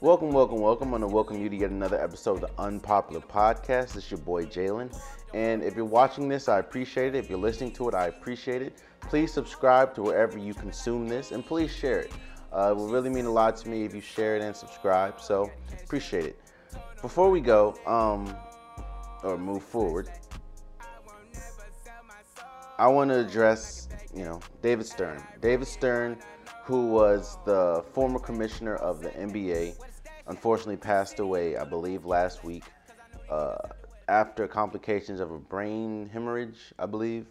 [0.00, 0.88] Welcome, welcome, welcome.
[0.88, 3.94] I want to welcome you to yet another episode of the Unpopular Podcast.
[3.94, 4.92] This is your boy Jalen.
[5.32, 7.18] And if you're watching this, I appreciate it.
[7.18, 8.82] If you're listening to it, I appreciate it.
[9.00, 12.12] Please subscribe to wherever you consume this and please share it.
[12.52, 15.20] Uh, it will really mean a lot to me if you share it and subscribe.
[15.20, 15.50] So
[15.82, 16.40] appreciate it.
[17.00, 18.36] Before we go, um,
[19.22, 20.10] or move forward,
[22.78, 25.22] I want to address, you know, David Stern.
[25.40, 26.18] David Stern,
[26.64, 29.74] who was the former commissioner of the NBA,
[30.28, 32.64] unfortunately passed away, I believe, last week
[33.28, 33.56] uh,
[34.08, 37.26] after complications of a brain hemorrhage, I believe.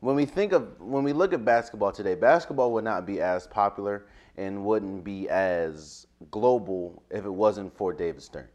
[0.00, 3.46] When we think of, when we look at basketball today, basketball would not be as
[3.46, 8.48] popular and wouldn't be as global if it wasn't for David Stern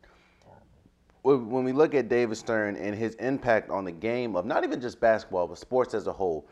[1.23, 4.81] when we look at David Stern and his impact on the game of not even
[4.81, 6.47] just basketball but sports as a whole,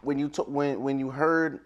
[0.00, 1.60] when you t- when when you heard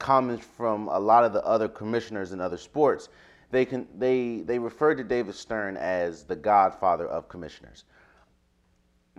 [0.00, 3.08] comments from a lot of the other commissioners in other sports,
[3.52, 7.84] they can they they referred to David Stern as the godfather of commissioners.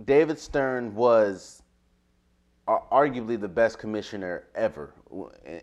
[0.04, 1.64] David Stern was
[2.68, 4.94] arguably the best commissioner ever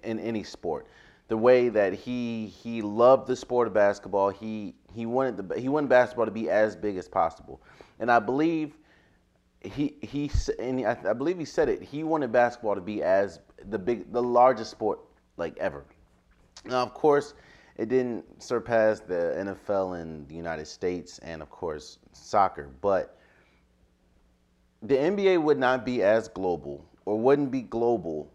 [0.03, 0.87] in, any sport
[1.29, 4.31] the way that he he loved the sport of basketball.
[4.31, 7.61] He he wanted the, he wanted basketball to be as big as possible,
[8.01, 8.77] and I believe
[9.61, 11.83] he he and I, I believe he said it.
[11.83, 15.01] He wanted basketball to be as the big the largest sport
[15.39, 15.85] like ever.
[16.65, 17.35] Now, of course,
[17.77, 23.17] it didn't surpass the NFL in the United States and of course soccer, but
[24.83, 28.31] the NBA would not be as global or wouldn't be global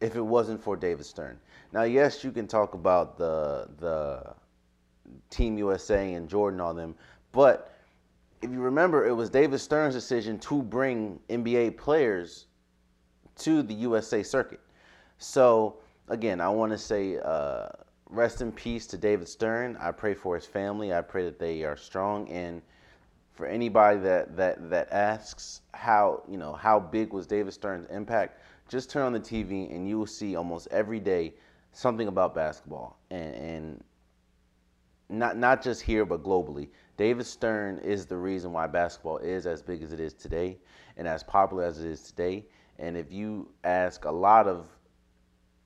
[0.00, 1.38] if it wasn't for David Stern.
[1.72, 4.34] Now, yes, you can talk about the the
[5.30, 6.94] Team USA and Jordan on them,
[7.32, 7.72] but
[8.42, 12.46] if you remember, it was David Stern's decision to bring NBA players
[13.36, 14.60] to the USA circuit.
[15.18, 15.76] So
[16.08, 17.68] again, I want to say uh,
[18.08, 19.76] rest in peace to David Stern.
[19.80, 20.92] I pray for his family.
[20.92, 22.28] I pray that they are strong.
[22.28, 22.62] And
[23.32, 28.40] for anybody that that that asks how you know how big was David Stern's impact,
[28.68, 31.34] just turn on the TV and you will see almost every day
[31.72, 33.84] something about basketball and, and
[35.08, 36.68] not not just here but globally.
[36.96, 40.58] David Stern is the reason why basketball is as big as it is today
[40.96, 42.44] and as popular as it is today.
[42.78, 44.66] And if you ask a lot of,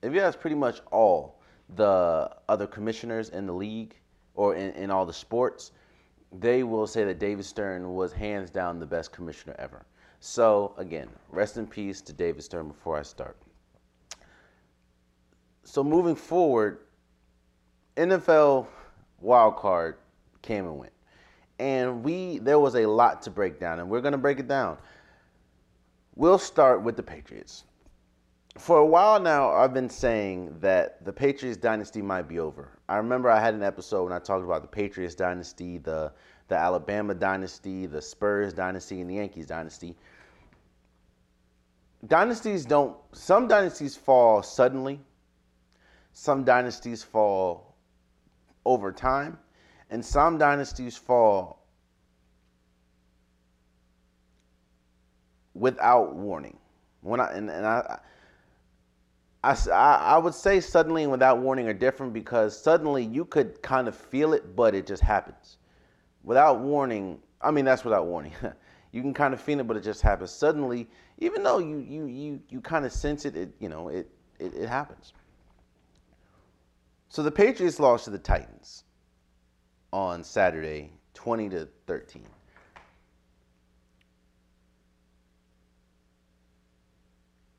[0.01, 1.39] if you ask pretty much all
[1.75, 3.95] the other commissioners in the league
[4.35, 5.71] or in, in all the sports,
[6.39, 9.85] they will say that David Stern was hands down the best commissioner ever.
[10.19, 13.37] So again, rest in peace to David Stern before I start
[15.67, 16.79] so moving forward,
[17.97, 18.67] NFL
[19.19, 19.97] wild card
[20.41, 20.93] came and went.
[21.59, 24.77] And we there was a lot to break down, and we're gonna break it down.
[26.15, 27.65] We'll start with the Patriots.
[28.57, 32.79] For a while now, I've been saying that the Patriots dynasty might be over.
[32.89, 36.11] I remember I had an episode when I talked about the Patriots dynasty, the
[36.47, 39.95] the Alabama dynasty, the Spurs dynasty, and the Yankees dynasty.
[42.07, 45.01] Dynasties don't some dynasties fall suddenly
[46.17, 47.75] some dynasties fall
[48.65, 49.37] over time,
[49.91, 51.63] and some dynasties fall
[55.53, 56.57] without warning.
[57.01, 57.99] When I and, and I,
[59.43, 63.87] I, I would say suddenly and without warning are different because suddenly you could kind
[63.87, 65.57] of feel it, but it just happens.
[66.23, 68.33] Without warning, I mean that's without warning.
[68.91, 70.89] you can kind of feel it, but it just happens suddenly.
[71.19, 74.09] Even though you you you you kind of sense it, it you know it,
[74.39, 75.13] it, it happens.
[77.09, 78.83] So the Patriots lost to the Titans
[79.93, 82.25] on Saturday, 20 to 13.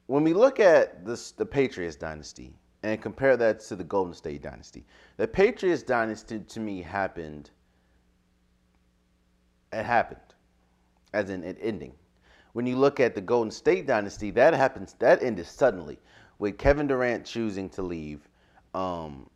[0.08, 4.42] When we look at this, the Patriots dynasty and compare that to the Golden State
[4.42, 4.86] dynasty,
[5.18, 7.50] the Patriots dynasty to me happened.
[9.70, 10.34] It happened,
[11.12, 11.92] as in it ending.
[12.54, 14.96] When you look at the Golden State dynasty, that happens.
[14.98, 15.98] That ended suddenly,
[16.38, 18.26] with Kevin Durant choosing to leave,
[18.72, 19.28] um,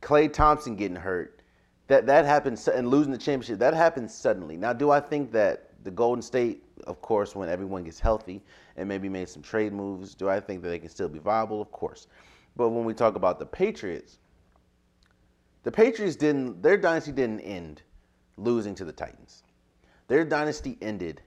[0.00, 1.42] Klay Thompson getting hurt,
[1.88, 4.56] that that happens and losing the championship, that happened suddenly.
[4.56, 8.40] Now, do I think that the Golden State, of course, when everyone gets healthy
[8.78, 11.60] and maybe made some trade moves, do I think that they can still be viable?
[11.60, 12.06] Of course.
[12.56, 14.18] But when we talk about the Patriots,
[15.64, 17.82] the Patriots didn't their dynasty didn't end
[18.36, 19.42] losing to the Titans.
[20.06, 21.20] Their dynasty ended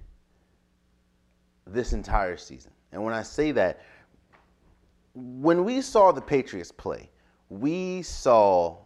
[1.68, 2.72] this entire season.
[2.92, 3.82] And when I say that,
[5.14, 7.10] when we saw the Patriots play,
[7.50, 8.78] we saw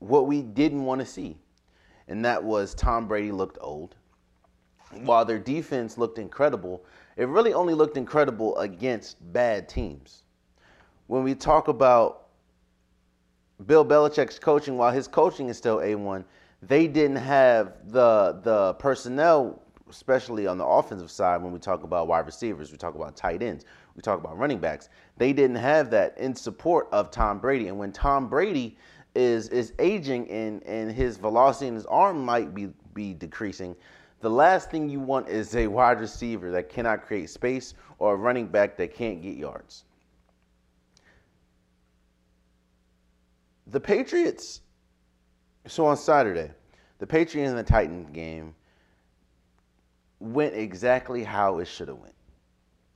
[0.00, 1.38] what we didn't want to see,
[2.08, 3.94] and that was Tom Brady looked old,
[4.90, 6.84] while their defense looked incredible,
[7.16, 10.24] It really only looked incredible against bad teams.
[11.06, 12.26] When we talk about
[13.64, 16.24] Bill Belichick's coaching, while his coaching is still A1,
[16.62, 22.06] they didn't have the the personnel, especially on the offensive side, when we talk about
[22.06, 24.90] wide receivers, we talk about tight ends, we talk about running backs.
[25.16, 27.68] They didn't have that in support of Tom Brady.
[27.68, 28.76] And when Tom Brady
[29.14, 33.74] is is aging and, and his velocity in his arm might be, be decreasing,
[34.26, 38.16] the last thing you want is a wide receiver that cannot create space or a
[38.16, 39.84] running back that can't get yards.
[43.68, 44.62] The Patriots,
[45.68, 46.50] so on Saturday,
[46.98, 48.52] the Patriots and the Titans game
[50.18, 52.16] went exactly how it should have went.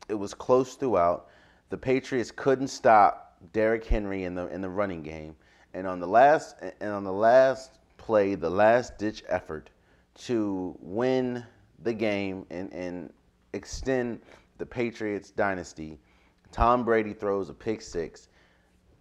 [0.09, 1.29] It was close throughout.
[1.69, 5.37] The Patriots couldn't stop Derrick Henry in the in the running game,
[5.75, 9.71] and on the last and on the last play, the last ditch effort
[10.21, 11.45] to win
[11.83, 13.13] the game and, and
[13.55, 14.21] extend
[14.59, 15.99] the Patriots dynasty,
[16.53, 18.29] Tom Brady throws a pick six,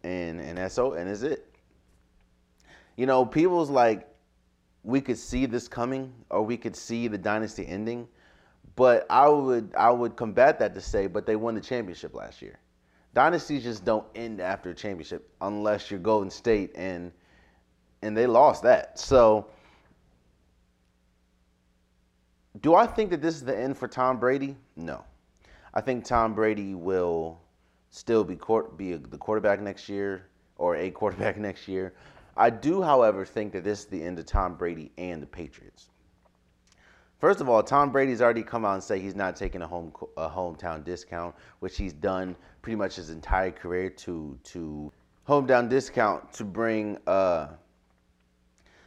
[0.04, 1.46] and and that's so and is it.
[2.96, 4.08] You know, people's like,
[4.84, 8.08] we could see this coming, or we could see the dynasty ending.
[8.76, 12.42] But I would I would combat that to say, but they won the championship last
[12.42, 12.60] year.
[13.14, 17.12] Dynasties just don't end after a championship unless you're Golden State and
[18.02, 18.98] and they lost that.
[18.98, 19.48] So
[22.62, 24.56] do I think that this is the end for Tom Brady?
[24.76, 25.04] No.
[25.74, 27.40] I think Tom Brady will
[27.90, 31.94] still be court, be the quarterback next year or a quarterback next year.
[32.36, 35.90] I do, however, think that this is the end of Tom Brady and the Patriots.
[37.20, 39.92] First of all, Tom Brady's already come out and say he's not taking a home
[40.16, 44.92] a hometown discount, which he's done pretty much his entire career to to
[45.28, 47.48] hometown discount to bring uh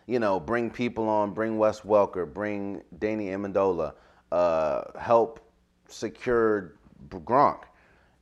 [0.07, 3.95] you know bring people on, bring Wes Welker, bring Danny Amendola,
[4.31, 5.41] uh, help
[5.89, 6.75] secure
[7.09, 7.65] Gronk.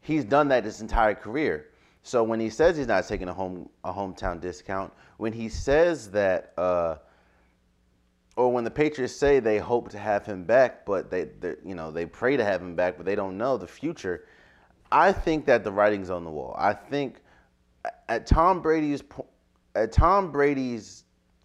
[0.01, 1.67] He's done that his entire career.
[2.03, 6.11] So when he says he's not taking a home a hometown discount, when he says
[6.13, 6.97] that, uh,
[8.37, 11.29] or when the Patriots say they hope to have him back, but they,
[11.65, 14.25] you know they pray to have him back, but they don't know the future.
[14.91, 16.57] I think that the writing's on the wall.
[16.59, 17.21] I think
[18.09, 19.03] at Tom Brady's
[19.75, 21.05] at Tom Brady's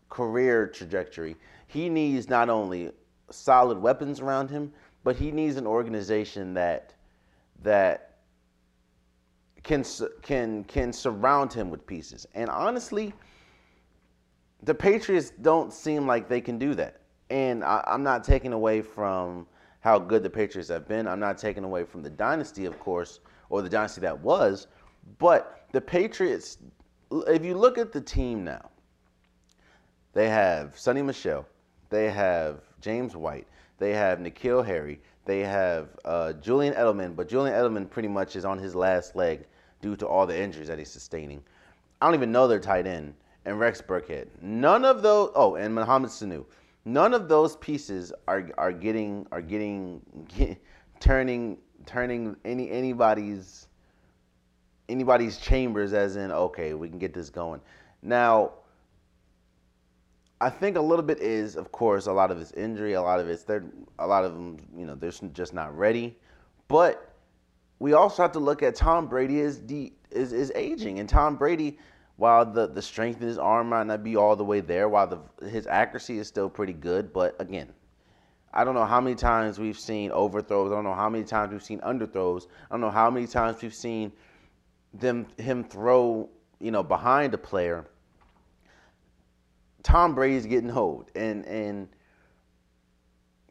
[0.09, 1.35] career trajectory,
[1.67, 2.91] he needs not only
[3.29, 4.71] solid weapons around him,
[5.03, 6.93] but he needs an organization that
[7.63, 8.17] that
[9.63, 9.83] can
[10.21, 12.27] can can surround him with pieces.
[12.35, 13.13] And honestly,
[14.63, 17.01] the Patriots don't seem like they can do that.
[17.29, 19.47] And I, am not taking away from
[19.79, 21.07] how good the Patriots have been.
[21.07, 23.19] I'm not taking away from the dynasty, of course,
[23.49, 24.67] or the dynasty that was.
[25.19, 26.57] But the Patriots,
[27.11, 28.69] if you look at the team now,
[30.15, 31.45] they have Sony Michel.
[31.89, 33.45] they have James White,
[33.77, 38.45] they have N'Keal Harry, they have uh, Julian Edelman, but Julian Edelman pretty much is
[38.45, 39.45] on his last leg
[39.81, 41.43] due to all the injuries that he's sustaining.
[42.01, 43.13] I don't even know their tight end
[43.45, 44.27] and Rex Burkhead.
[44.41, 45.31] None of those.
[45.35, 46.45] Oh, and Mohamed Sanu.
[46.85, 50.01] None of those pieces are are getting are getting
[50.37, 50.57] get,
[50.99, 53.67] turning turning any anybody's
[54.87, 57.59] anybody's chambers as in okay we can get this going
[58.03, 58.51] now
[60.41, 63.19] i think a little bit is of course a lot of it's injury a lot
[63.19, 63.65] of it's they're
[63.99, 66.17] a lot of them you know they're just not ready
[66.67, 67.15] but
[67.79, 71.35] we also have to look at Tom Brady is the is, is aging, and Tom
[71.35, 71.77] Brady,
[72.15, 75.07] while the the strength in his arm might not be all the way there, while
[75.07, 77.73] the his accuracy is still pretty good, but again,
[78.53, 80.71] I don't know how many times we've seen overthrows.
[80.71, 82.47] I don't know how many times we've seen underthrows.
[82.69, 84.11] I don't know how many times we've seen
[84.93, 87.85] them him throw you know behind a player.
[89.85, 91.87] Tom Brady's getting old, and and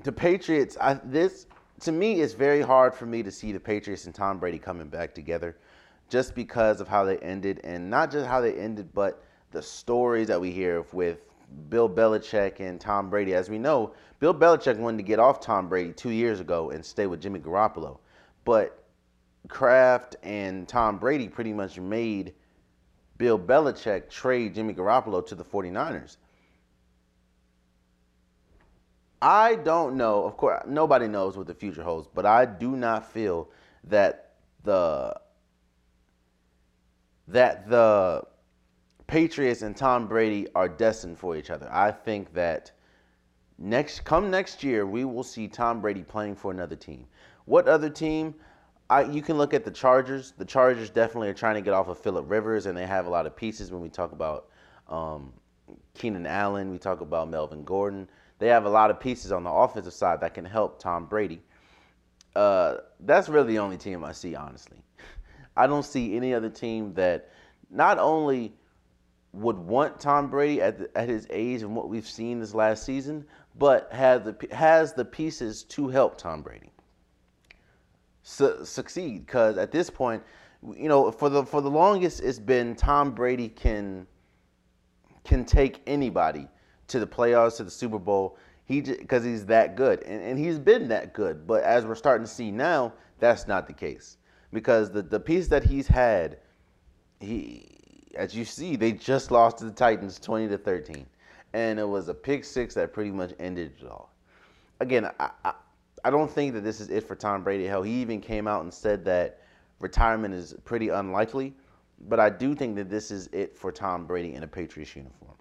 [0.02, 0.76] the Patriots.
[0.80, 1.46] I this
[1.82, 4.88] to me, it's very hard for me to see the Patriots and Tom Brady coming
[4.88, 5.56] back together
[6.08, 9.22] just because of how they ended, and not just how they ended, but
[9.52, 11.20] the stories that we hear with
[11.70, 13.32] Bill Belichick and Tom Brady.
[13.34, 16.84] As we know, Bill Belichick wanted to get off Tom Brady two years ago and
[16.84, 17.98] stay with Jimmy Garoppolo.
[18.44, 18.82] But
[19.46, 22.34] Kraft and Tom Brady pretty much made
[23.18, 26.16] Bill Belichick trade Jimmy Garoppolo to the 49ers.
[29.24, 30.26] I don't know.
[30.26, 33.48] Of course, nobody knows what the future holds, but I do not feel
[33.84, 34.32] that
[34.64, 35.18] the
[37.28, 38.22] that the
[39.06, 41.66] Patriots and Tom Brady are destined for each other.
[41.72, 42.72] I think that
[43.56, 47.06] next come next year we will see Tom Brady playing for another team.
[47.46, 48.34] What other team?
[48.90, 50.34] I, you can look at the Chargers.
[50.36, 53.10] The Chargers definitely are trying to get off of Philip Rivers, and they have a
[53.10, 54.50] lot of pieces when we talk about
[54.86, 55.32] um,
[55.94, 56.70] Keenan Allen.
[56.70, 58.06] We talk about Melvin Gordon.
[58.44, 61.40] They have a lot of pieces on the offensive side that can help Tom Brady.
[62.36, 64.76] uh, that's really the only team I see, honestly.
[65.56, 67.30] I don't see any other team that
[67.70, 68.52] not only
[69.32, 72.84] would want Tom Brady at, the, at his age and what we've seen this last
[72.84, 73.24] season,
[73.56, 76.70] but has the has the pieces to help Tom Brady
[78.24, 79.24] su- succeed.
[79.24, 80.22] Because at this point,
[80.76, 84.06] you know, for the for the longest, it's been Tom Brady can
[85.24, 86.46] can take anybody
[86.88, 88.38] to the playoffs, to the Super Bowl.
[88.66, 91.46] He because he's that good, and, and he's been that good.
[91.46, 94.16] But as we're starting to see now, that's not the case
[94.52, 96.38] because the the piece that he's had,
[97.20, 97.68] he
[98.16, 101.06] as you see, they just lost to the Titans twenty to thirteen,
[101.52, 104.14] and it was a pick six that pretty much ended it all.
[104.80, 105.52] Again, I, I
[106.04, 107.66] I don't think that this is it for Tom Brady.
[107.66, 109.40] Hell, he even came out and said that
[109.80, 111.54] retirement is pretty unlikely.
[112.08, 115.36] But I do think that this is it for Tom Brady in a Patriots uniform.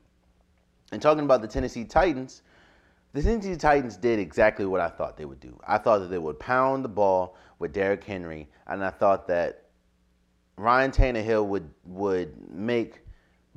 [0.94, 2.44] And talking about the Tennessee Titans,
[3.14, 5.60] the Tennessee Titans did exactly what I thought they would do.
[5.68, 9.64] I thought that they would pound the ball with Derrick Henry, and I thought that
[10.56, 13.02] Ryan Tannehill would would make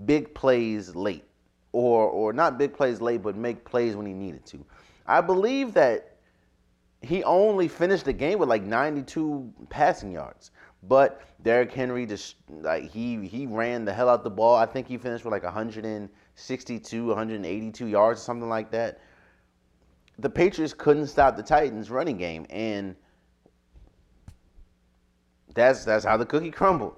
[0.06, 1.24] big plays late,
[1.72, 4.64] or or not big plays late, but make plays when he needed to.
[5.06, 6.16] I believe that
[7.02, 10.52] he only finished the game with like 92 passing yards.
[10.82, 14.56] But Derrick Henry just like he he ran the hell out the ball.
[14.56, 15.44] I think he finished with like
[16.36, 19.00] 162, 182 yards or something like that.
[20.18, 22.94] The Patriots couldn't stop the Titans running game and
[25.54, 26.96] that's that's how the cookie crumbled.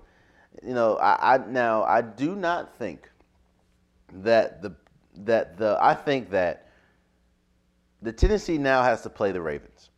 [0.67, 3.09] You know, I, I now I do not think
[4.13, 4.75] that the
[5.25, 6.69] that the I think that
[8.03, 9.91] the Tennessee now has to play the Ravens.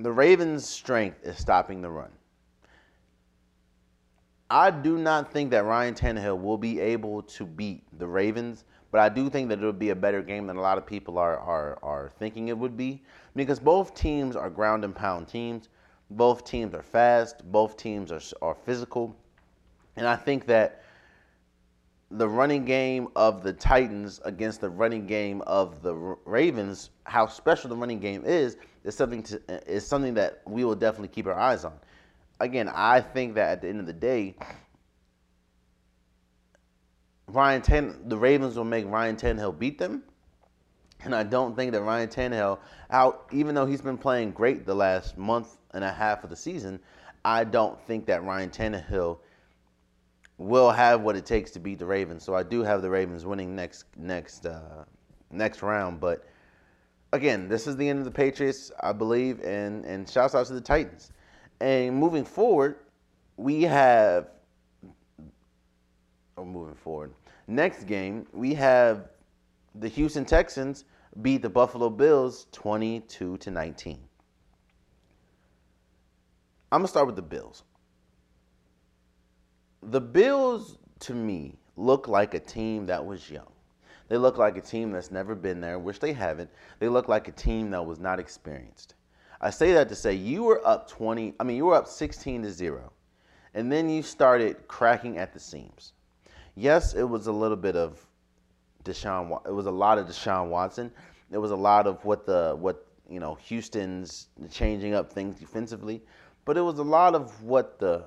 [0.00, 2.10] The Ravens' strength is stopping the run.
[4.50, 9.00] I do not think that Ryan Tannehill will be able to beat the Ravens, but
[9.00, 11.38] I do think that it'll be a better game than a lot of people are
[11.38, 13.02] are are thinking it would be
[13.36, 15.68] because both teams are ground and pound teams.
[16.10, 17.44] Both teams are fast.
[17.50, 19.16] Both teams are are physical,
[19.96, 20.82] and I think that
[22.10, 27.68] the running game of the Titans against the running game of the Ravens, how special
[27.68, 31.38] the running game is, is something to is something that we will definitely keep our
[31.38, 31.74] eyes on
[32.40, 34.36] again, I think that at the end of the day,
[37.28, 40.02] Ryan Tan, the Ravens will make Ryan Tannehill beat them.
[41.04, 42.58] And I don't think that Ryan Tannehill,
[42.90, 46.36] out even though he's been playing great the last month and a half of the
[46.36, 46.80] season,
[47.24, 49.18] I don't think that Ryan Tannehill
[50.38, 52.24] will have what it takes to beat the Ravens.
[52.24, 54.84] So I do have the Ravens winning next next uh,
[55.30, 56.00] next round.
[56.00, 56.24] But
[57.12, 60.54] again, this is the end of the Patriots, I believe, and and shouts out to
[60.54, 61.12] the Titans.
[61.60, 62.76] And moving forward,
[63.36, 64.28] we have.
[66.36, 67.12] Oh, moving forward.
[67.50, 69.08] Next game, we have
[69.74, 70.84] the Houston Texans
[71.22, 73.98] beat the Buffalo Bills 22 to 19.
[76.70, 77.62] I'm going to start with the Bills.
[79.82, 83.50] The Bills, to me, look like a team that was young.
[84.08, 86.50] They look like a team that's never been there, which they haven't.
[86.80, 88.94] They look like a team that was not experienced.
[89.40, 92.42] I say that to say you were up 20, I mean, you were up 16
[92.42, 92.92] to 0.
[93.54, 95.94] And then you started cracking at the seams.
[96.58, 98.04] Yes, it was a little bit of
[98.84, 100.90] Deshaun it was a lot of Deshaun Watson.
[101.30, 106.02] It was a lot of what the what, you know, Houston's changing up things defensively,
[106.44, 108.02] but it was a lot of what the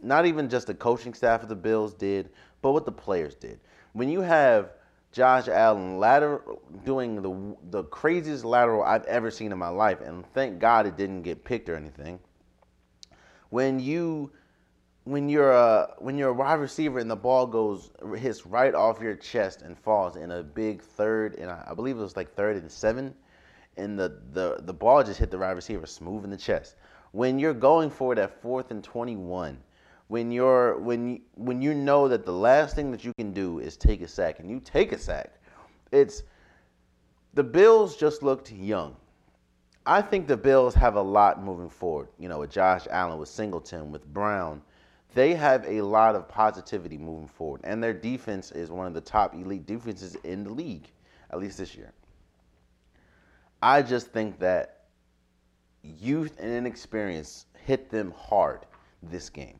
[0.00, 2.30] not even just the coaching staff of the Bills did,
[2.62, 3.58] but what the players did.
[3.94, 4.74] When you have
[5.10, 10.24] Josh Allen lateral doing the the craziest lateral I've ever seen in my life, and
[10.34, 12.20] thank God it didn't get picked or anything.
[13.50, 14.30] When you
[15.08, 19.00] when you're a when you're a wide receiver and the ball goes hits right off
[19.00, 22.56] your chest and falls in a big third and I believe it was like third
[22.56, 23.14] and seven,
[23.76, 26.76] and the the the ball just hit the wide receiver smooth in the chest.
[27.12, 29.58] When you're going for it at fourth and twenty one
[30.08, 33.76] when you're when when you know that the last thing that you can do is
[33.76, 35.34] take a sack and you take a sack,
[35.92, 36.22] it's
[37.34, 38.96] the Bills just looked young.
[39.86, 42.08] I think the Bills have a lot moving forward.
[42.18, 44.62] You know, with Josh Allen, with Singleton, with Brown,
[45.14, 49.00] they have a lot of positivity moving forward, and their defense is one of the
[49.00, 50.90] top elite defenses in the league,
[51.30, 51.92] at least this year.
[53.62, 54.86] I just think that
[55.82, 58.66] youth and inexperience hit them hard
[59.02, 59.58] this game.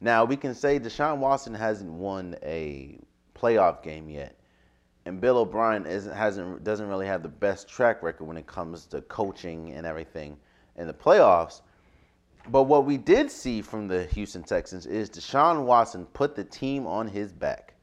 [0.00, 2.98] Now we can say Deshaun Watson hasn't won a
[3.34, 4.38] playoff game yet,
[5.06, 8.86] and Bill O'Brien isn't hasn't doesn't really have the best track record when it comes
[8.86, 10.36] to coaching and everything
[10.76, 11.62] in the playoffs.
[12.48, 16.86] But what we did see from the Houston Texans is Deshaun Watson put the team
[16.86, 17.74] on his back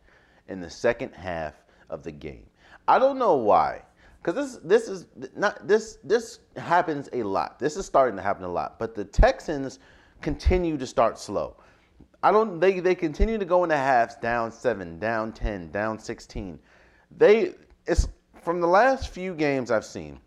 [0.48, 1.56] in the second half
[1.89, 2.46] of the game.
[2.88, 3.82] I don't know why,
[4.22, 7.58] because this this is not this this happens a lot.
[7.58, 8.77] This is starting to happen a lot.
[8.77, 9.80] But the Texans
[10.22, 11.56] continue to start slow.
[12.22, 12.60] I don't.
[12.60, 16.60] They they continue to go into halves down seven, down ten, down sixteen.
[17.18, 17.56] They
[17.88, 18.08] it's
[18.44, 20.20] from the last few games I've seen.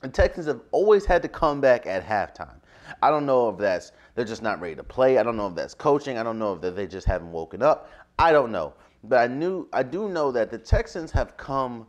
[0.00, 2.59] The Texans have always had to come back at halftime.
[3.02, 5.18] I don't know if that's they're just not ready to play.
[5.18, 6.18] I don't know if that's coaching.
[6.18, 7.90] I don't know if they just haven't woken up.
[8.18, 8.74] I don't know.
[9.04, 11.86] But I knew I do know that the Texans have come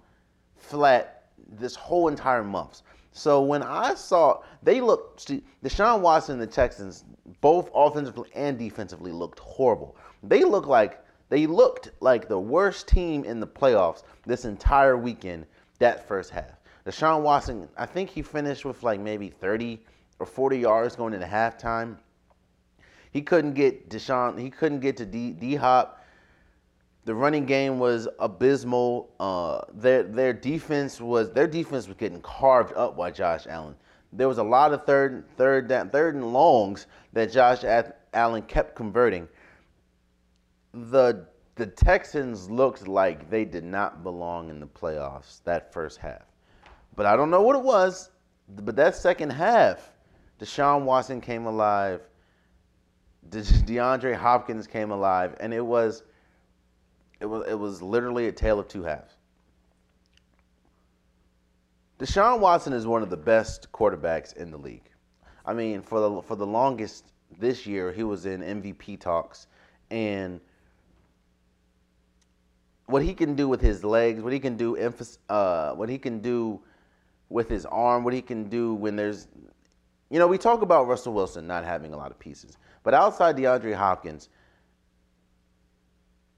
[0.55, 1.25] flat
[1.57, 2.81] this whole entire month.
[3.11, 5.27] So when I saw they looked,
[5.63, 7.03] Deshaun Watson and the Texans,
[7.41, 9.97] both offensively and defensively, looked horrible.
[10.23, 15.45] They looked like they looked like the worst team in the playoffs this entire weekend.
[15.79, 16.51] That first half,
[16.85, 19.81] Deshaun Watson, I think he finished with like maybe 30
[20.21, 21.97] or 40 yards going into halftime.
[23.09, 24.39] He couldn't get Deshaun.
[24.39, 25.99] He couldn't get to D, Hop.
[27.05, 29.09] The running game was abysmal.
[29.19, 33.73] Uh, their their defense was their defense was getting carved up by Josh Allen.
[34.13, 37.63] There was a lot of third third down, third and longs that Josh
[38.13, 39.27] Allen kept converting.
[40.73, 41.25] The
[41.55, 46.21] the Texans looked like they did not belong in the playoffs that first half.
[46.95, 48.11] But I don't know what it was.
[48.57, 49.90] But that second half,
[50.41, 52.01] Deshaun Watson came alive.
[53.29, 56.03] De- DeAndre Hopkins came alive, and it was
[57.19, 59.13] it was it was literally a tale of two halves.
[61.99, 64.89] Deshaun Watson is one of the best quarterbacks in the league.
[65.45, 67.05] I mean, for the for the longest
[67.39, 69.45] this year, he was in MVP talks,
[69.91, 70.41] and
[72.87, 74.75] what he can do with his legs, what he can do,
[75.29, 76.59] uh, what he can do
[77.29, 79.27] with his arm, what he can do when there's,
[80.11, 83.37] you know, we talk about Russell Wilson not having a lot of pieces, but outside
[83.37, 84.27] DeAndre Hopkins,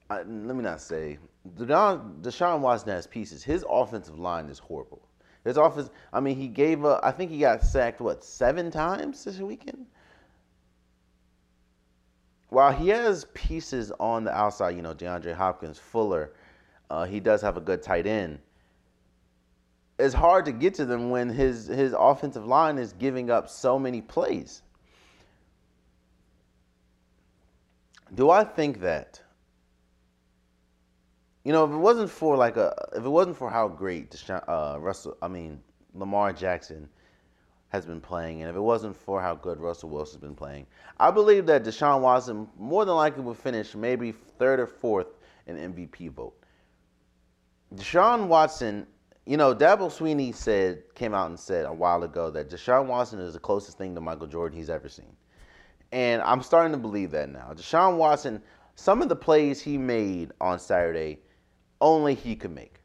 [0.08, 0.26] I, let
[0.56, 1.18] me not say
[1.56, 3.42] Deshaun, Watson has pieces.
[3.42, 5.08] His offensive line is horrible.
[5.44, 7.00] His offense, I mean, he gave up.
[7.02, 9.86] I think he got sacked what seven times this weekend.
[12.48, 16.32] While he has pieces on the outside, you know, DeAndre Hopkins, Fuller,
[16.88, 18.38] uh, he does have a good tight end.
[19.98, 23.78] It's hard to get to them when his his offensive line is giving up so
[23.78, 24.62] many plays.
[28.14, 29.20] Do I think that?
[31.44, 34.42] You know, if it wasn't for like a, if it wasn't for how great Deshaun,
[34.48, 35.60] uh, Russell, I mean
[35.94, 36.88] Lamar Jackson
[37.68, 40.66] has been playing, and if it wasn't for how good Russell Wilson's been playing,
[40.98, 45.08] I believe that Deshaun Watson more than likely would finish maybe third or fourth
[45.46, 46.34] in MVP vote.
[47.74, 48.86] Deshaun Watson,
[49.26, 53.20] you know, Dabo Swinney said came out and said a while ago that Deshaun Watson
[53.20, 55.16] is the closest thing to Michael Jordan he's ever seen,
[55.92, 57.52] and I'm starting to believe that now.
[57.54, 58.42] Deshaun Watson,
[58.74, 61.20] some of the plays he made on Saturday
[61.80, 62.80] only he could make.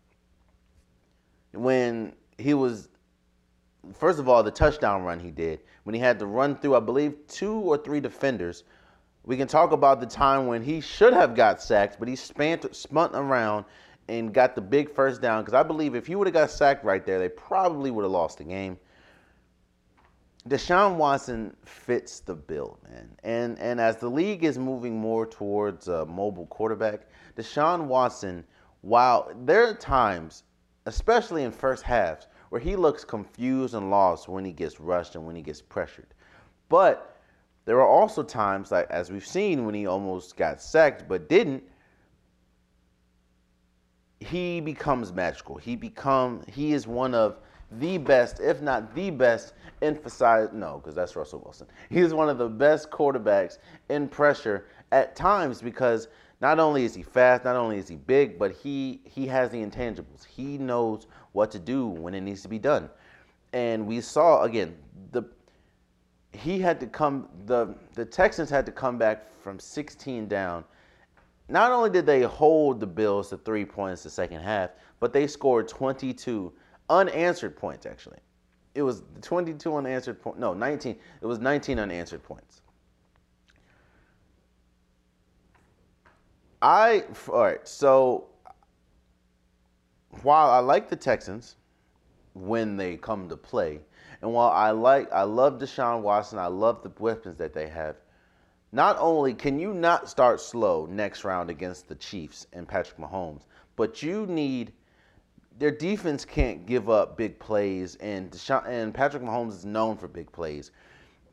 [1.54, 2.90] When he was,
[3.94, 6.80] first of all, the touchdown run he did, when he had to run through, I
[6.80, 8.64] believe, two or three defenders.
[9.24, 12.60] We can talk about the time when he should have got sacked, but he spun,
[12.72, 13.66] spun around
[14.10, 15.44] and got the big first down.
[15.44, 18.12] Because I believe if you would have got sacked right there, they probably would have
[18.12, 18.78] lost the game.
[20.48, 23.10] Deshaun Watson fits the bill, man.
[23.24, 28.46] And and as the league is moving more towards a mobile quarterback, Deshaun Watson
[28.82, 30.44] while there are times,
[30.86, 35.26] especially in first halves, where he looks confused and lost when he gets rushed and
[35.26, 36.14] when he gets pressured.
[36.70, 37.18] But
[37.66, 41.64] there are also times, like as we've seen, when he almost got sacked but didn't.
[44.20, 45.58] He becomes magical.
[45.58, 47.40] He become he is one of
[47.72, 51.68] the best, if not the best, emphasize no, because that's Russell Wilson.
[51.90, 56.08] He's one of the best quarterbacks in pressure at times because
[56.42, 59.64] not only is he fast, not only is he big, but he he has the
[59.64, 60.26] intangibles.
[60.26, 62.90] He knows what to do when it needs to be done.
[63.54, 64.76] And we saw again
[65.12, 65.24] the
[66.32, 70.64] he had to come the the Texans had to come back from 16 down.
[71.50, 75.26] Not only did they hold the Bills to 3 points the second half, but they
[75.26, 76.54] scored 22
[76.90, 78.20] unanswered points actually.
[78.76, 80.40] It was 22 unanswered points.
[80.40, 80.96] No, 19.
[81.22, 82.62] It was 19 unanswered points.
[86.62, 87.68] I all right.
[87.68, 88.28] So
[90.22, 91.56] while I like the Texans
[92.34, 93.80] when they come to play,
[94.22, 97.96] and while I like I love Deshaun Watson, I love the weapons that they have.
[98.72, 103.44] Not only can you not start slow next round against the Chiefs and Patrick Mahomes,
[103.76, 104.74] but you need
[105.58, 108.34] their defense can't give up big plays, and
[108.66, 110.72] and Patrick Mahomes is known for big plays.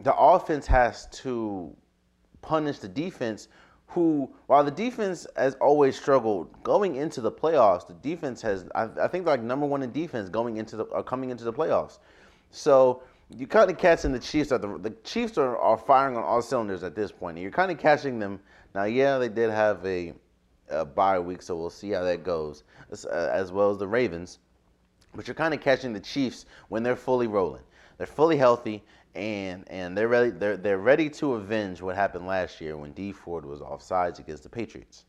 [0.00, 1.74] The offense has to
[2.42, 3.48] punish the defense
[3.88, 8.88] who, while the defense has always struggled going into the playoffs, the defense has, I,
[9.00, 11.98] I think, like number one in defense going into the, uh, coming into the playoffs.
[12.50, 16.22] So you kind of catching the Chiefs at the, the Chiefs are, are firing on
[16.22, 17.36] all cylinders at this point.
[17.36, 18.40] And you're kind of catching them
[18.74, 18.84] now.
[18.84, 20.12] Yeah, they did have a,
[20.68, 24.38] a bye week, so we'll see how that goes, as, uh, well as the Ravens.
[25.14, 27.62] But you're kind of catching the Chiefs when they're fully rolling.
[27.98, 28.84] They're fully healthy
[29.16, 33.12] and and they're ready they're they're ready to avenge what happened last year when Dee
[33.12, 35.04] Ford was offsides against the Patriots.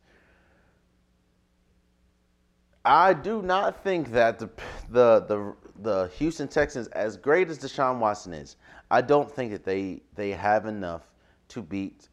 [2.87, 4.49] I do not think that the
[4.89, 8.55] the the the Houston Texans, as great as Deshaun Watson is,
[8.89, 11.11] I don't think that they they have enough
[11.49, 12.07] to beat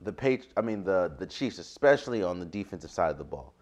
[0.00, 3.54] the Patri- I mean the the Chiefs, especially on the defensive side of the ball.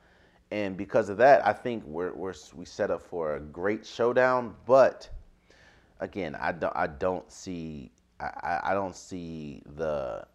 [0.50, 4.54] And because of that, I think we're, we're we set up for a great showdown.
[4.64, 5.10] But
[6.00, 10.26] again, I don't I don't see I, I don't see the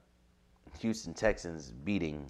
[0.80, 2.30] Houston Texans beating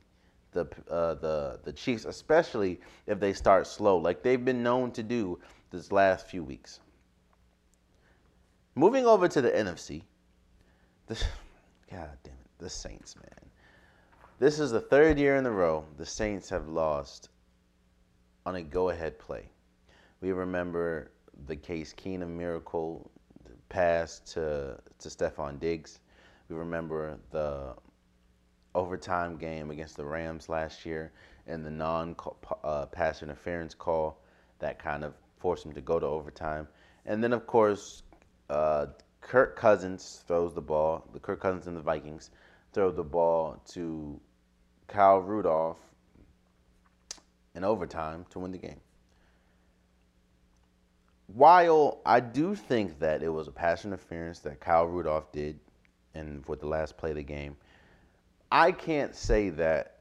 [0.51, 5.03] the uh, the the Chiefs, especially if they start slow, like they've been known to
[5.03, 5.39] do
[5.71, 6.79] this last few weeks.
[8.75, 10.03] Moving over to the NFC,
[11.07, 11.15] the,
[11.91, 13.49] God damn it, the Saints, man.
[14.39, 17.29] This is the third year in a row the Saints have lost
[18.45, 19.49] on a go-ahead play.
[20.21, 21.11] We remember
[21.45, 23.11] the Case Keenum miracle
[23.69, 25.99] pass to to Stefon Diggs.
[26.49, 27.75] We remember the
[28.75, 31.11] overtime game against the Rams last year
[31.47, 32.15] and the non
[32.63, 34.21] uh, pass interference call
[34.59, 36.67] that kind of forced him to go to overtime.
[37.05, 38.03] And then, of course,
[38.49, 38.87] uh,
[39.21, 41.07] Kirk Cousins throws the ball.
[41.13, 42.29] The Kirk Cousins and the Vikings
[42.73, 44.19] throw the ball to
[44.87, 45.79] Kyle Rudolph
[47.55, 48.79] in overtime to win the game
[51.33, 55.59] while I do think that it was a pass interference that Kyle Rudolph did
[56.13, 57.55] and for the last play of the game,
[58.51, 59.99] I can't say that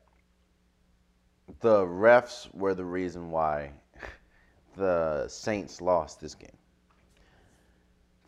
[1.60, 3.72] the refs were the reason why
[4.76, 6.56] the Saints lost this game.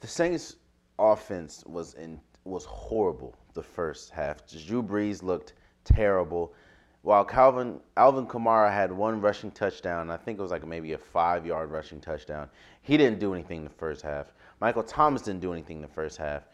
[0.01, 0.57] The Saints
[0.99, 4.47] offense was in was horrible the first half.
[4.67, 5.55] Drew Brees looked
[5.85, 6.55] terrible
[7.03, 10.99] while Calvin Alvin Kamara had one rushing touchdown, I think it was like maybe a
[10.99, 12.49] five yard rushing touchdown.
[12.81, 14.33] He didn't do anything in the first half.
[14.61, 16.45] Michael Thomas didn't do anything in the first half.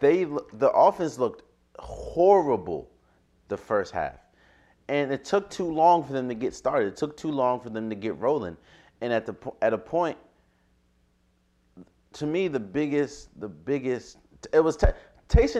[0.00, 1.42] They the offense looked
[1.78, 2.90] horrible
[3.48, 4.18] the first half,
[4.88, 6.88] and it took too long for them to get started.
[6.88, 8.56] It took too long for them to get rolling,
[9.00, 10.18] and at the at a point,
[12.14, 14.18] to me the biggest the biggest
[14.52, 14.86] it was t-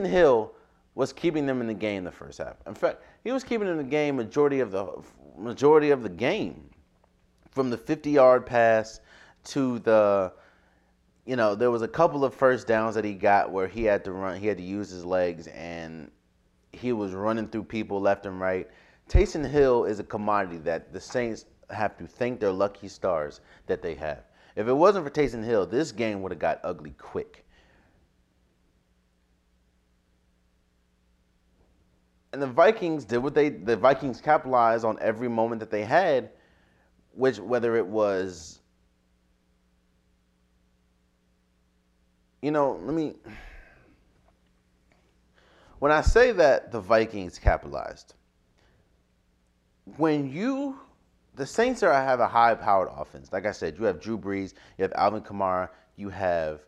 [0.04, 0.52] Hill
[0.94, 2.56] was keeping them in the game the first half.
[2.66, 4.88] In fact, he was keeping them in the game majority of the
[5.36, 6.70] majority of the game,
[7.50, 9.00] from the 50-yard pass
[9.44, 10.32] to the,
[11.26, 14.04] you know, there was a couple of first downs that he got where he had
[14.04, 16.10] to run, he had to use his legs, and
[16.72, 18.68] he was running through people left and right.
[19.08, 23.82] Taysom Hill is a commodity that the Saints have to thank their lucky stars that
[23.82, 24.22] they have.
[24.54, 27.46] If it wasn't for Taysom Hill, this game would have got ugly quick.
[32.36, 36.28] and the Vikings did what they the Vikings capitalized on every moment that they had,
[37.14, 38.60] which whether it was
[42.46, 43.12] you know, let me
[45.80, 48.14] when I say that the Vikings capitalized,
[49.96, 50.78] when you
[51.34, 53.32] the Saints are have a high powered offense.
[53.32, 56.60] Like I said, you have Drew Brees, you have Alvin Kamara, you have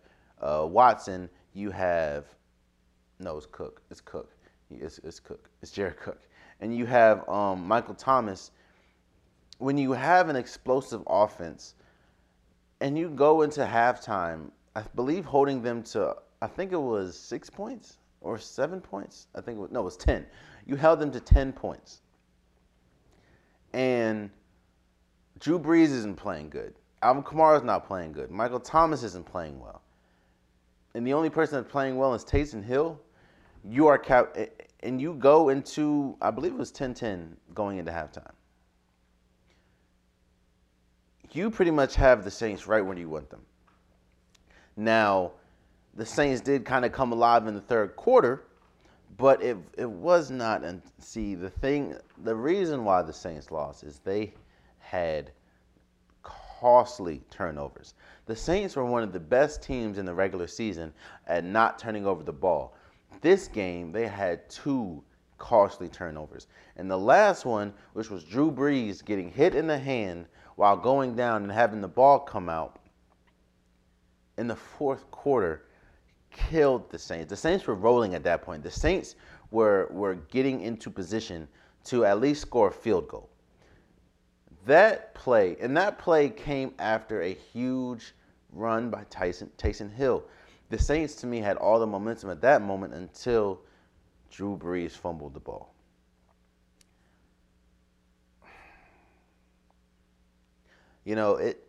[0.42, 2.24] uh, Watson, you have
[3.20, 3.80] no, it's Cook.
[3.88, 4.34] It's Cook.
[4.72, 5.48] It's, it's Cook.
[5.62, 6.22] It's Jared Cook.
[6.58, 8.50] And you have um, Michael Thomas.
[9.58, 11.74] When you have an explosive offense
[12.80, 17.50] and you go into halftime, I believe holding them to, I think it was six
[17.50, 19.26] points or seven points.
[19.34, 20.26] I think it was, no, it was 10.
[20.66, 22.02] You held them to 10 points.
[23.72, 24.30] And
[25.38, 26.74] Drew Brees isn't playing good.
[27.02, 28.30] Alvin Kamara is not playing good.
[28.30, 29.82] Michael Thomas isn't playing well.
[30.94, 33.00] And the only person that's playing well is Taysom Hill
[33.64, 34.36] you are cap
[34.80, 38.32] and you go into I believe it was 10-10 going into halftime.
[41.32, 43.42] You pretty much have the Saints right where you want them.
[44.78, 45.32] Now,
[45.94, 48.44] the Saints did kind of come alive in the third quarter,
[49.16, 53.82] but it it was not and see the thing the reason why the Saints lost
[53.82, 54.34] is they
[54.78, 55.32] had
[56.22, 57.94] costly turnovers.
[58.26, 60.92] The Saints were one of the best teams in the regular season
[61.26, 62.76] at not turning over the ball.
[63.20, 65.02] This game, they had two
[65.38, 66.46] costly turnovers.
[66.76, 71.16] And the last one, which was Drew Brees getting hit in the hand while going
[71.16, 72.78] down and having the ball come out
[74.38, 75.64] in the fourth quarter,
[76.30, 77.28] killed the Saints.
[77.28, 78.62] The Saints were rolling at that point.
[78.62, 79.16] The Saints
[79.50, 81.48] were were getting into position
[81.84, 83.28] to at least score a field goal.
[84.66, 88.14] That play, and that play came after a huge
[88.52, 90.24] run by Tyson Taysom Hill.
[90.70, 93.60] The Saints to me had all the momentum at that moment until
[94.30, 95.74] Drew Brees fumbled the ball.
[101.04, 101.67] You know, it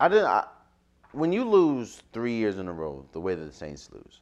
[0.00, 0.46] I didn't I,
[1.12, 4.20] when you lose 3 years in a row the way that the Saints lose.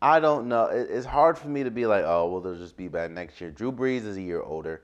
[0.00, 0.66] I don't know.
[0.66, 3.40] It, it's hard for me to be like, "Oh, well, they'll just be bad next
[3.40, 4.82] year." Drew Brees is a year older.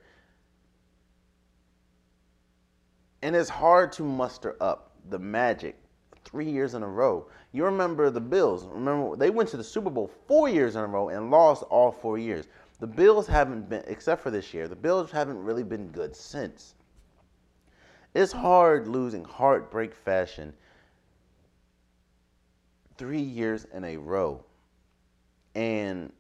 [3.23, 5.77] And it's hard to muster up the magic
[6.25, 7.27] three years in a row.
[7.53, 8.67] You remember the Bills.
[8.67, 11.91] Remember, they went to the Super Bowl four years in a row and lost all
[11.91, 12.47] four years.
[12.79, 16.75] The Bills haven't been, except for this year, the Bills haven't really been good since.
[18.15, 20.55] It's hard losing heartbreak fashion
[22.97, 24.45] three years in a row.
[25.55, 26.13] And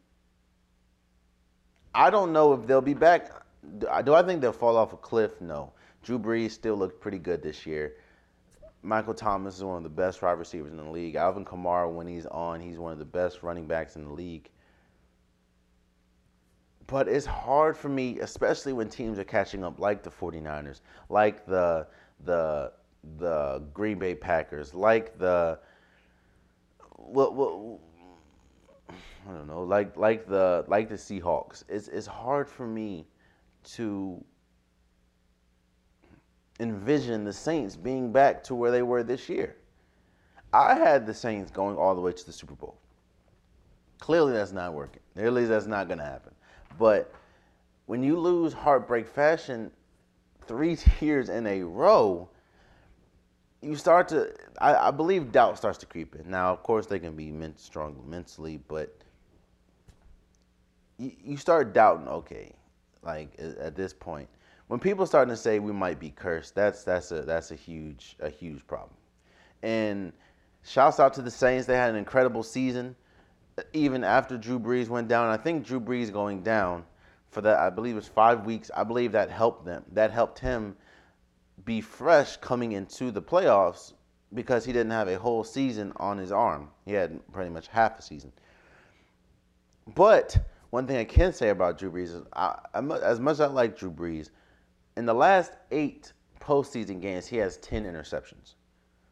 [1.95, 3.31] I don't know if they'll be back.
[3.79, 5.41] Do I think they'll fall off a cliff?
[5.41, 5.73] No.
[6.03, 7.97] Drew Brees still looked pretty good this year.
[8.83, 11.17] Michael Thomas is one of the best wide receivers in the league.
[11.17, 14.49] Alvin Kamara, when he's on, he's one of the best running backs in the league.
[16.89, 21.47] But it's hard for me, especially when teams are catching up, like the 49ers, like
[21.47, 21.87] the
[22.25, 22.73] the
[23.19, 25.59] the Green Bay Packers, like the
[26.97, 27.79] well
[29.29, 31.63] I don't know, like like the like the Seahawks.
[31.69, 33.07] It's it's hard for me
[33.75, 34.25] to
[36.61, 39.57] envision the Saints being back to where they were this year.
[40.55, 42.79] I had the Saints going all the way to the Super Bowl.
[43.99, 45.03] Clearly, that's not working.
[45.15, 46.33] Clearly, that's not going to happen.
[46.79, 47.13] But
[47.87, 49.71] when you lose heartbreak fashion
[50.47, 52.29] three years in a row,
[53.61, 56.31] you start to, I, I believe, doubt starts to creep in.
[56.31, 58.95] Now, of course, they can be ment- strong mentally, but
[60.99, 62.09] you, you start doubting.
[62.09, 62.53] Okay,
[63.03, 64.29] like at this point,
[64.69, 68.17] when people starting to say we might be cursed, that's that's a that's a huge
[68.21, 68.95] a huge problem.
[69.63, 70.13] And
[70.63, 71.67] shouts out to the Saints.
[71.67, 72.95] They had an incredible season,
[73.73, 75.29] even after Drew Brees went down.
[75.29, 76.85] I think Drew Brees going down
[77.31, 78.71] for that, I believe it was five weeks.
[78.75, 79.85] I believe that helped them.
[79.93, 80.77] That helped him
[81.65, 83.93] be fresh coming into the playoffs
[84.35, 86.71] because he didn't have a whole season on his arm.
[86.85, 88.33] He had pretty much half a season.
[89.95, 90.39] But
[90.71, 93.77] one thing I can say about Drew Brees is, I, as much as I like
[93.77, 94.31] Drew Brees,
[94.97, 98.55] in the last eight postseason games, he has 10 interceptions.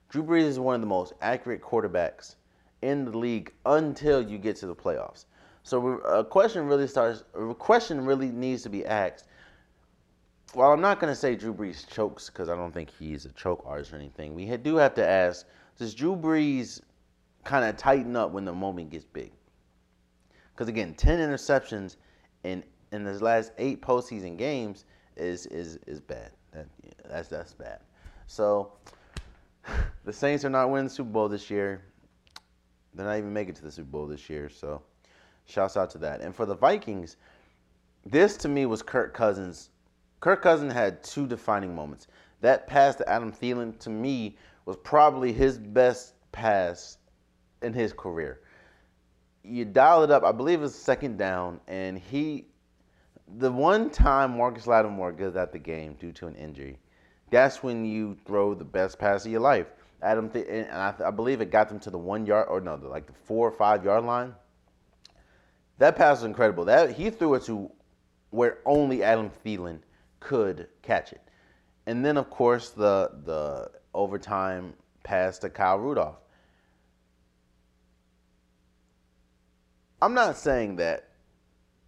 [0.08, 2.36] Drew Brees is one of the most accurate quarterbacks
[2.82, 5.24] in the league until you get to the playoffs.
[5.62, 7.24] So a question really starts.
[7.34, 9.24] A question really needs to be asked.
[10.54, 13.32] Well, I'm not going to say Drew Brees chokes because I don't think he's a
[13.32, 14.34] choke artist or anything.
[14.34, 15.44] We do have to ask:
[15.76, 16.80] Does Drew Brees
[17.42, 19.32] kind of tighten up when the moment gets big?
[20.54, 21.96] Because again, 10 interceptions
[22.44, 22.62] in
[22.92, 24.84] in his last eight postseason games
[25.16, 26.30] is is is bad.
[26.52, 26.66] That,
[27.08, 27.80] that's that's bad.
[28.26, 28.72] So
[30.04, 31.82] the Saints are not winning the Super Bowl this year.
[32.96, 34.48] They're not even making it to the Super Bowl this year.
[34.48, 34.82] So
[35.44, 36.20] shouts out to that.
[36.20, 37.16] And for the Vikings,
[38.04, 39.70] this to me was Kirk Cousins.
[40.20, 42.08] Kirk Cousins had two defining moments.
[42.40, 46.98] That pass to Adam Thielen to me was probably his best pass
[47.62, 48.40] in his career.
[49.42, 52.46] You dial it up, I believe it's second down, and he
[53.38, 56.78] the one time Marcus Lattimore goes out the game due to an injury,
[57.30, 59.66] that's when you throw the best pass of your life.
[60.02, 62.76] Adam, Th- and I, I, believe it got them to the one yard or no,
[62.76, 64.34] the, like the four or five yard line.
[65.78, 66.64] That pass was incredible.
[66.64, 67.70] That he threw it to
[68.30, 69.80] where only Adam Thielen
[70.20, 71.22] could catch it,
[71.86, 76.16] and then of course the the overtime pass to Kyle Rudolph.
[80.02, 81.08] I'm not saying that.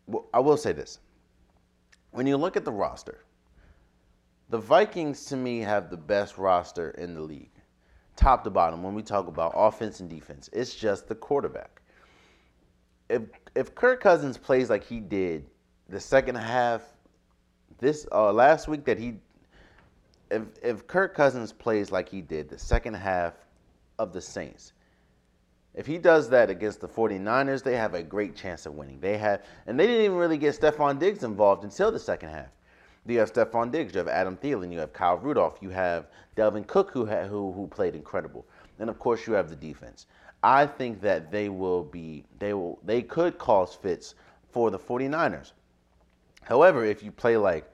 [0.07, 0.99] Well, I will say this
[2.11, 3.25] when you look at the roster,
[4.49, 7.53] the Vikings to me have the best roster in the league,
[8.19, 8.83] top to bottom.
[8.83, 11.81] When we talk about offense and defense, it's just the quarterback.
[13.09, 13.23] If
[13.55, 15.47] if Kirk Cousins plays like he did
[15.89, 16.83] the second half
[17.79, 19.15] this uh, last week that he
[20.31, 23.35] if if Kirk Cousins plays like he did the second half
[23.99, 24.73] of the Saints,
[25.75, 29.01] if he does that against the 49ers, they have a great chance of winning.
[29.01, 32.49] They have, and they didn't even really get Stefon Diggs involved until the second half.
[33.09, 36.67] You have Stefon Diggs, you have Adam Thielen, you have Kyle Rudolph, you have Dalvin
[36.67, 38.47] Cook, who who who played incredible,
[38.79, 40.07] and of course you have the defense.
[40.43, 44.15] I think that they will be, they will, they could cause fits
[44.51, 45.53] for the 49ers.
[46.43, 47.73] However, if you play like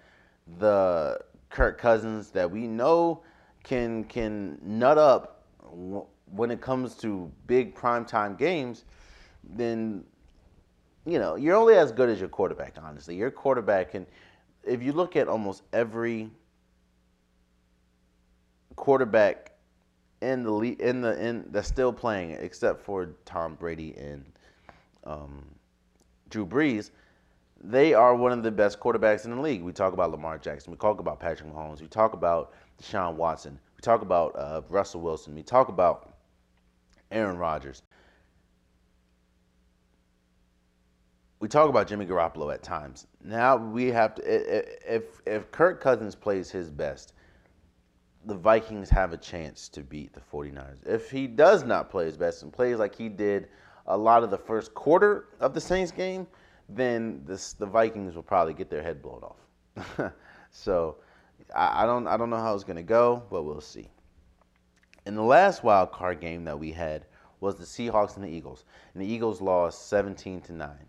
[0.59, 1.19] the
[1.51, 3.23] Kirk Cousins that we know
[3.63, 5.43] can can nut up
[6.31, 8.85] when it comes to big primetime games,
[9.43, 10.05] then
[11.07, 12.77] you know you're only as good as your quarterback.
[12.83, 14.07] Honestly, your quarterback can.
[14.67, 16.31] If you look at almost every
[18.77, 19.53] quarterback
[20.21, 24.25] in the le- in the in that's still playing, except for Tom Brady and
[25.05, 25.45] um,
[26.31, 26.91] Drew Brees,
[27.63, 29.63] they are one of the best quarterbacks in the league.
[29.63, 30.71] We talk about Lamar Jackson.
[30.71, 31.81] We talk about Patrick Mahomes.
[31.81, 33.59] We talk about Deshaun Watson.
[33.77, 35.35] We talk about uh, Russell Wilson.
[35.35, 36.15] We talk about
[37.11, 37.83] Aaron Rodgers.
[41.45, 43.07] We talk about Jimmy Garoppolo at times.
[43.23, 44.23] Now we have to
[44.95, 47.13] if if Kirk Cousins plays his best,
[48.25, 50.87] the Vikings have a chance to beat the 49ers.
[50.87, 53.49] If he does not play his best and plays like he did
[53.87, 56.27] a lot of the first quarter of the Saints game,
[56.71, 60.13] then this, the Vikings will probably get their head blown off.
[60.51, 60.97] so
[61.55, 63.91] I, I, don't I don't know how it's gonna go, but we'll see.
[65.05, 67.05] In the last wild card game that we had
[67.41, 70.87] was the Seahawks and the Eagles, and the Eagles lost 17 to nine.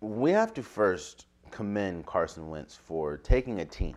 [0.00, 3.96] We have to first commend Carson Wentz for taking a team,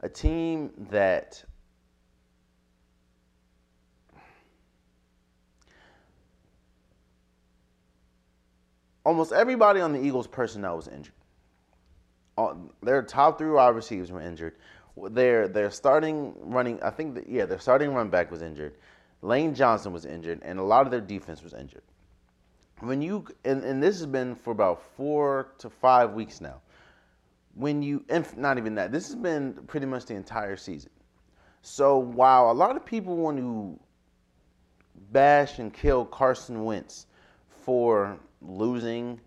[0.00, 1.42] a team that
[9.04, 11.14] almost everybody on the Eagles personnel was injured.
[12.82, 14.54] Their top three wide receivers were injured.
[15.10, 18.74] Their their starting running, I think, that, yeah, their starting run back was injured.
[19.22, 21.82] Lane Johnson was injured, and a lot of their defense was injured
[22.80, 26.60] when you and, and this has been for about four to five weeks now
[27.54, 30.90] when you and not even that this has been pretty much the entire season.
[31.62, 33.78] So while a lot of people want to
[35.10, 37.06] bash and kill carson wentz
[37.48, 39.20] for losing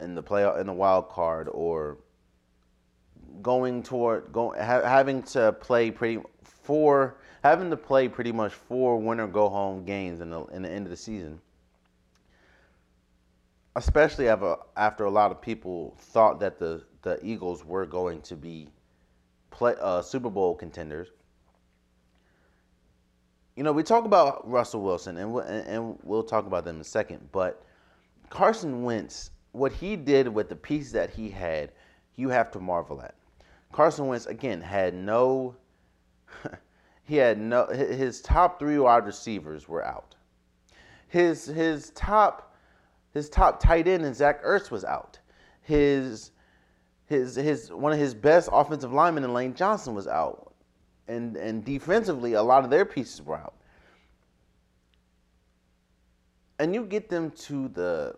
[0.00, 1.98] in the play in the wild card or
[3.40, 8.98] going toward going ha, having to play pretty four having to play pretty much four
[8.98, 11.40] win or go home games in the in the end of the season
[13.76, 18.36] especially after, after a lot of people thought that the, the Eagles were going to
[18.36, 18.68] be
[19.50, 21.08] play, uh, Super Bowl contenders.
[23.56, 26.80] You know, we talk about Russell Wilson, and we'll, and we'll talk about them in
[26.80, 27.28] a second.
[27.32, 27.64] But
[28.30, 31.72] Carson Wentz, what he did with the piece that he had,
[32.16, 33.14] you have to marvel at.
[33.72, 35.54] Carson Wentz again had no.
[37.04, 37.66] he had no.
[37.66, 40.14] His top three wide receivers were out.
[41.08, 42.51] His his top
[43.12, 45.18] his top tight end and Zach Ertz was out.
[45.60, 46.30] His
[47.06, 50.54] his his one of his best offensive linemen in Lane Johnson was out.
[51.08, 53.54] And and defensively a lot of their pieces were out.
[56.58, 58.14] And you get them to the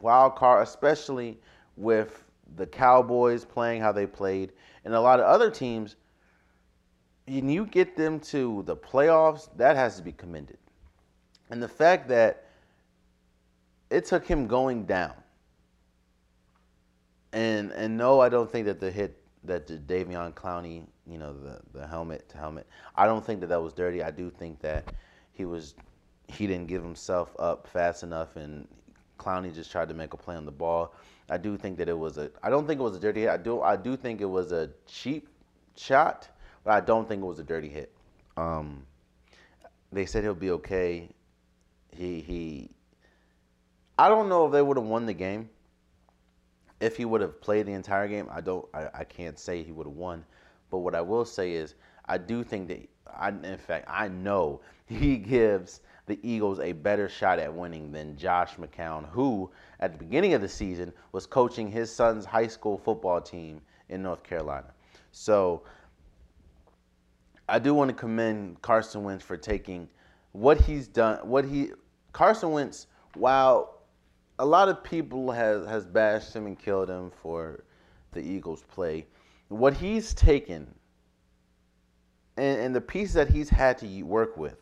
[0.00, 1.40] wild card, especially
[1.76, 2.24] with
[2.56, 4.52] the Cowboys playing how they played,
[4.84, 5.96] and a lot of other teams,
[7.26, 10.58] and you get them to the playoffs, that has to be commended.
[11.50, 12.47] And the fact that
[13.90, 15.14] it took him going down.
[17.32, 21.32] And and no, I don't think that the hit that the Davion Clowney, you know,
[21.32, 24.02] the the helmet to helmet, I don't think that that was dirty.
[24.02, 24.92] I do think that
[25.32, 25.74] he was
[26.28, 28.66] he didn't give himself up fast enough, and
[29.18, 30.94] Clowney just tried to make a play on the ball.
[31.30, 32.30] I do think that it was a.
[32.42, 33.30] I don't think it was a dirty hit.
[33.30, 33.60] I do.
[33.60, 35.28] I do think it was a cheap
[35.76, 36.28] shot,
[36.64, 37.92] but I don't think it was a dirty hit.
[38.36, 38.86] Um,
[39.92, 41.10] they said he'll be okay.
[41.90, 42.70] He he
[43.98, 45.50] I don't know if they would have won the game
[46.80, 48.28] if he would have played the entire game.
[48.30, 48.66] I don't.
[48.72, 50.24] I, I can't say he would have won,
[50.70, 51.74] but what I will say is
[52.06, 52.88] I do think that.
[53.16, 58.16] I, in fact, I know he gives the Eagles a better shot at winning than
[58.16, 62.78] Josh McCown, who at the beginning of the season was coaching his son's high school
[62.78, 64.72] football team in North Carolina.
[65.10, 65.62] So
[67.48, 69.88] I do want to commend Carson Wentz for taking
[70.32, 71.18] what he's done.
[71.26, 71.70] What he
[72.12, 73.77] Carson Wentz, while
[74.38, 77.64] a lot of people has has bashed him and killed him for
[78.12, 79.06] the Eagles play.
[79.48, 80.66] What he's taken
[82.36, 84.56] and, and the piece that he's had to work with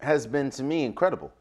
[0.00, 1.32] has been to me incredible.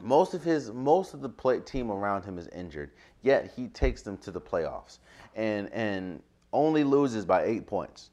[0.00, 2.90] Most of his most of the play, team around him is injured,
[3.22, 4.98] yet he takes them to the playoffs
[5.36, 6.22] and and
[6.52, 8.10] only loses by eight points.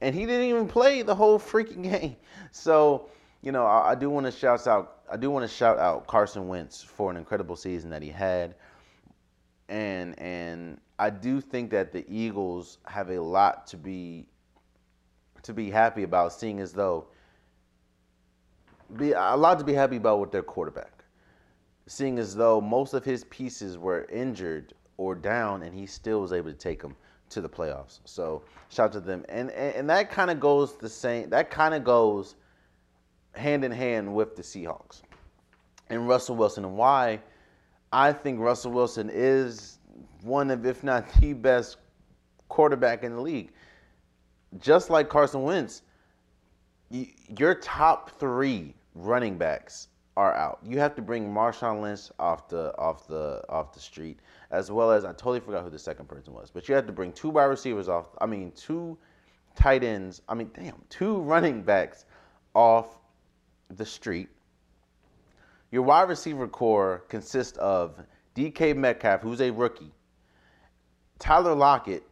[0.00, 2.16] And he didn't even play the whole freaking game.
[2.52, 3.08] So,
[3.40, 6.06] you know, I, I do want to shout out I do want to shout out
[6.06, 8.54] Carson Wentz for an incredible season that he had.
[9.68, 14.26] And and I do think that the Eagles have a lot to be
[15.42, 17.08] to be happy about seeing as though
[18.96, 21.04] be a lot to be happy about with their quarterback.
[21.86, 26.32] Seeing as though most of his pieces were injured or down, and he still was
[26.32, 26.96] able to take them
[27.30, 28.00] to the playoffs.
[28.06, 31.28] So shout out to them, and and, and that kind of goes the same.
[31.28, 32.36] That kind of goes
[33.34, 35.02] hand in hand with the Seahawks
[35.88, 37.20] and Russell Wilson, and why
[37.92, 39.78] I think Russell Wilson is
[40.22, 41.76] one of, if not the best
[42.48, 43.52] quarterback in the league.
[44.58, 45.82] Just like Carson Wentz,
[46.90, 50.58] your top three running backs are out.
[50.62, 54.20] You have to bring Marshawn Lynch off the off the off the street,
[54.50, 56.50] as well as I totally forgot who the second person was.
[56.50, 58.08] But you have to bring two wide receivers off.
[58.20, 58.98] I mean, two
[59.54, 60.20] tight ends.
[60.28, 62.04] I mean, damn, two running backs
[62.54, 62.98] off
[63.76, 64.28] the street.
[65.70, 67.98] Your wide receiver corps consists of
[68.34, 69.92] DK Metcalf, who's a rookie,
[71.18, 72.02] Tyler Lockett,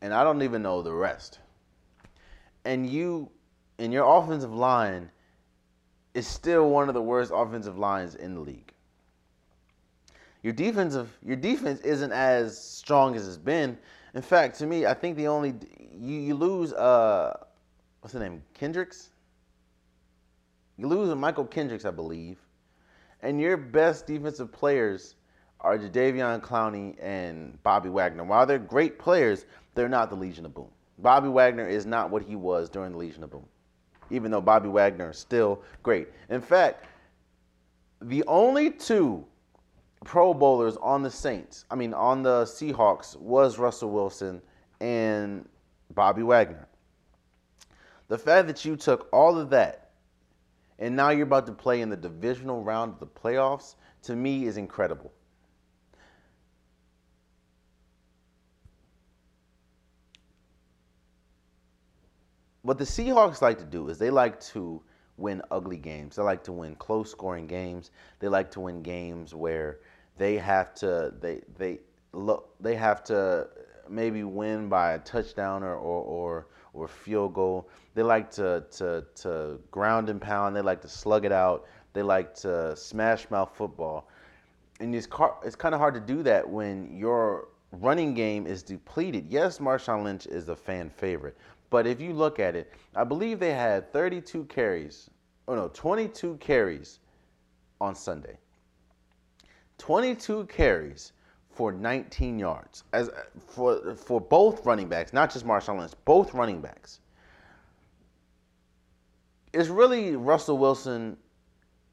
[0.00, 1.38] and I don't even know the rest.
[2.64, 3.30] And you,
[3.78, 5.10] in your offensive line,
[6.14, 8.72] is still one of the worst offensive lines in the league.
[10.42, 13.76] Your defensive, your defense isn't as strong as it's been.
[14.14, 15.54] In fact, to me, I think the only
[15.92, 17.36] you, you lose uh
[18.00, 19.10] what's the name Kendricks.
[20.78, 22.38] You lose Mychal Kendricks, I believe
[23.22, 25.16] and your best defensive players
[25.60, 28.24] are Jadeveon Clowney and Bobby Wagner.
[28.24, 30.68] While they're great players, they're not the Legion of Boom.
[30.98, 33.46] Bobby Wagner is not what he was during the Legion of Boom,
[34.10, 36.08] even though Bobby Wagner is still great.
[36.28, 36.86] In fact,
[38.00, 39.24] the only two
[40.04, 44.40] Pro Bowlers on the Saints, I mean, on the Seahawks, was Russell Wilson
[44.80, 45.48] and
[45.92, 46.68] Bobby Wagner.
[48.06, 49.87] The fact that you took all of that
[50.78, 54.46] and now you're about to play in the divisional round of the playoffs, to me
[54.46, 55.12] is incredible.
[62.62, 64.82] What the Seahawks like to do is they like to
[65.16, 66.16] win ugly games.
[66.16, 67.90] They like to win close scoring games.
[68.20, 69.80] They like to win games where
[70.16, 71.80] they have to they they
[72.12, 73.48] look they have to
[73.88, 76.46] maybe win by a touchdown or or, or
[76.78, 77.68] or field goal.
[77.94, 80.54] They like to, to, to ground and pound.
[80.54, 81.66] They like to slug it out.
[81.92, 84.08] They like to smash mouth football.
[84.80, 88.62] And it's, car- it's kind of hard to do that when your running game is
[88.62, 89.26] depleted.
[89.28, 91.36] Yes, Marshawn Lynch is a fan favorite.
[91.70, 95.10] But if you look at it, I believe they had 32 carries,
[95.46, 97.00] oh no, 22 carries
[97.80, 98.38] on Sunday.
[99.78, 101.12] 22 carries
[101.58, 106.32] for 19 yards as uh, for for both running backs, not just Marshawn Lynch, both
[106.32, 107.00] running backs.
[109.52, 111.16] It's really Russell Wilson.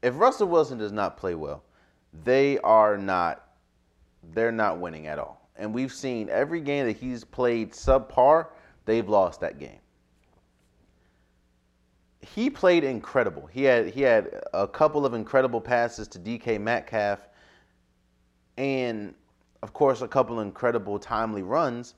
[0.02, 1.64] If Russell Wilson does not play well,
[2.22, 3.42] they are not
[4.34, 5.50] they're not winning at all.
[5.56, 8.46] And we've seen every game that he's played subpar,
[8.84, 9.80] they've lost that game.
[12.20, 13.46] He played incredible.
[13.46, 17.18] He had he had a couple of incredible passes to DK Metcalf
[18.56, 19.12] and
[19.62, 21.94] of course, a couple incredible timely runs.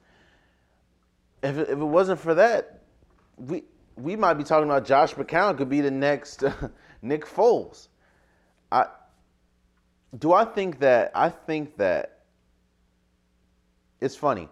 [1.43, 2.83] If it, if it wasn't for that,
[3.37, 3.65] we
[3.97, 6.45] we might be talking about Josh McCown could be the next
[7.03, 7.89] Nick Foles.
[8.71, 8.87] I
[10.19, 12.21] do I think that I think that
[14.01, 14.49] it's funny.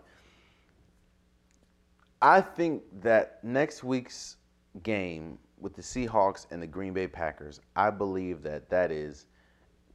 [2.20, 4.36] I think that next week's
[4.82, 9.26] game with the Seahawks and the Green Bay Packers, I believe that that is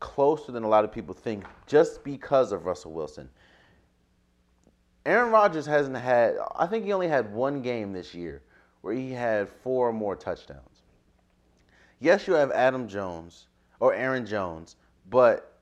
[0.01, 3.29] closer than a lot of people think just because of Russell Wilson.
[5.05, 8.41] Aaron Rodgers hasn't had, I think he only had one game this year
[8.81, 10.83] where he had four or more touchdowns.
[11.99, 13.47] Yes, you have Adam Jones
[13.79, 14.75] or Aaron Jones,
[15.09, 15.53] but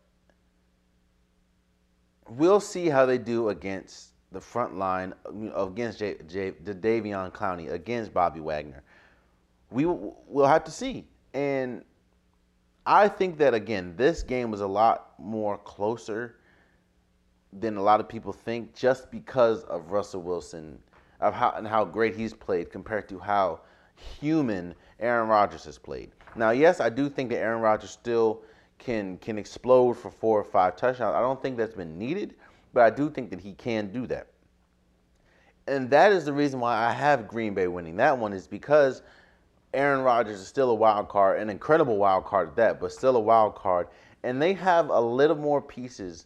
[2.29, 5.13] we'll see how they do against the front line,
[5.55, 8.83] against J, J, Davion Clowney, against Bobby Wagner.
[9.71, 11.05] We will have to see.
[11.33, 11.83] And
[12.89, 16.37] I think that again, this game was a lot more closer
[17.53, 20.79] than a lot of people think, just because of Russell Wilson,
[21.21, 23.61] of how and how great he's played compared to how
[24.19, 26.13] human Aaron Rodgers has played.
[26.35, 28.41] Now, yes, I do think that Aaron Rodgers still
[28.79, 31.13] can can explode for four or five touchdowns.
[31.13, 32.37] I don't think that's been needed,
[32.73, 34.29] but I do think that he can do that.
[35.67, 39.03] And that is the reason why I have Green Bay winning that one is because
[39.73, 43.15] Aaron Rodgers is still a wild card, an incredible wild card at that, but still
[43.15, 43.87] a wild card.
[44.23, 46.25] And they have a little more pieces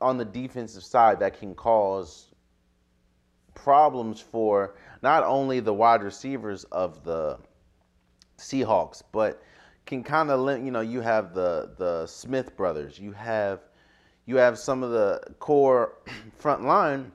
[0.00, 2.28] on the defensive side that can cause
[3.54, 7.38] problems for not only the wide receivers of the
[8.38, 9.42] Seahawks, but
[9.84, 13.60] can kind of you know you have the the Smith brothers, you have
[14.26, 15.94] you have some of the core
[16.38, 17.10] front line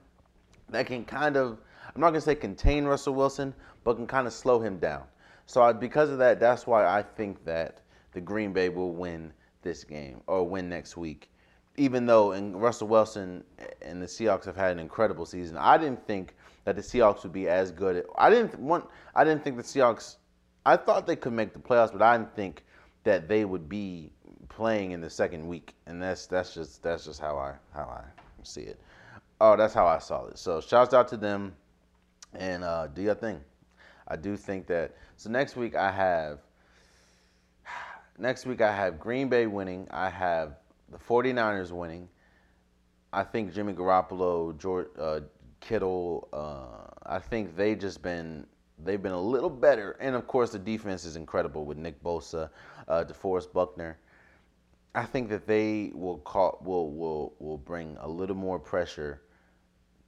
[0.69, 1.59] that can kind of
[1.95, 3.53] I'm not gonna say contain Russell Wilson,
[3.84, 5.03] but can kind of slow him down.
[5.46, 7.82] So I, because of that, that's why I think that
[8.14, 11.30] the Green Bay will win this game or win next week.
[11.78, 13.44] even though and Russell Wilson
[13.82, 16.36] and the Seahawks have had an incredible season, I didn't think
[16.66, 18.06] that the Seahawks would be as good.
[18.18, 18.86] I didn't want.
[19.16, 20.18] I didn't think the Seahawks.
[20.66, 22.64] I thought they could make the playoffs, but I didn't think
[23.04, 24.12] that they would be
[24.50, 28.04] playing in the second week, and that's that's just that's just how I how I
[28.44, 28.80] see it.
[29.41, 30.38] Oh, that's how I saw it.
[30.38, 31.56] So shouts out to them,
[32.34, 33.41] and uh, do your thing.
[34.14, 34.95] I do think that.
[35.18, 36.39] So next week I have.
[38.20, 39.88] Next week I have Green Bay winning.
[39.89, 40.57] I have
[40.91, 42.07] the 49ers winning.
[43.11, 45.22] I think Jimmy Garoppolo, George, uh,
[45.61, 48.45] Kittle, uh, I think they just been
[48.84, 52.51] they've been a little better, and of course the defense is incredible with Nick Bosa,
[52.88, 53.97] uh, DeForest Buckner.
[54.93, 59.22] I think that they will call will will will bring a little more pressure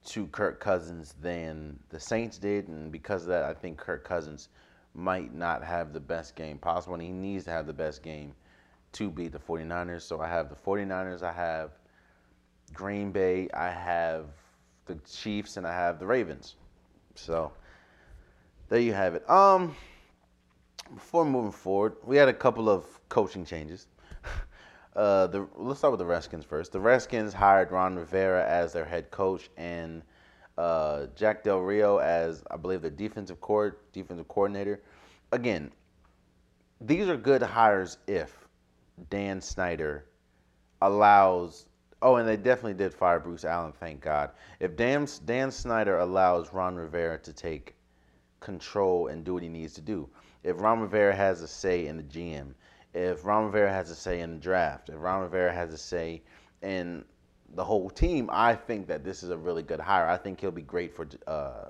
[0.06, 4.48] to Kirk Cousins than the Saints did, and because of that, I think Kirk Cousins
[4.94, 8.32] might not have the best game possible, and he needs to have the best game
[8.92, 10.02] to beat the 49ers.
[10.02, 11.72] So I have the 49ers, I have
[12.72, 14.26] Green Bay, I have
[14.86, 16.54] the Chiefs, and I have the Ravens.
[17.14, 17.52] So
[18.68, 19.28] there you have it.
[19.28, 19.74] Um,
[20.94, 23.88] before moving forward, we had a couple of coaching changes.
[24.96, 26.72] Uh, the let's start with the Redskins first.
[26.72, 30.02] The Redskins hired Ron Rivera as their head coach and
[30.56, 34.80] uh, Jack Del Rio as I believe the defensive court defensive coordinator.
[35.32, 35.70] Again,
[36.80, 38.34] these are good hires if
[39.10, 40.06] Dan Snyder
[40.80, 41.66] allows.
[42.00, 43.72] Oh, and they definitely did fire Bruce Allen.
[43.78, 44.30] Thank God.
[44.60, 47.74] If Dan Dan Snyder allows Ron Rivera to take
[48.40, 50.08] control and do what he needs to do.
[50.42, 52.54] If Ron Rivera has a say in the GM,
[52.96, 56.22] if Ron Rivera has a say in the draft, if Ron Rivera has a say
[56.62, 57.04] in
[57.54, 60.08] the whole team, I think that this is a really good hire.
[60.08, 61.66] I think he'll be great for uh,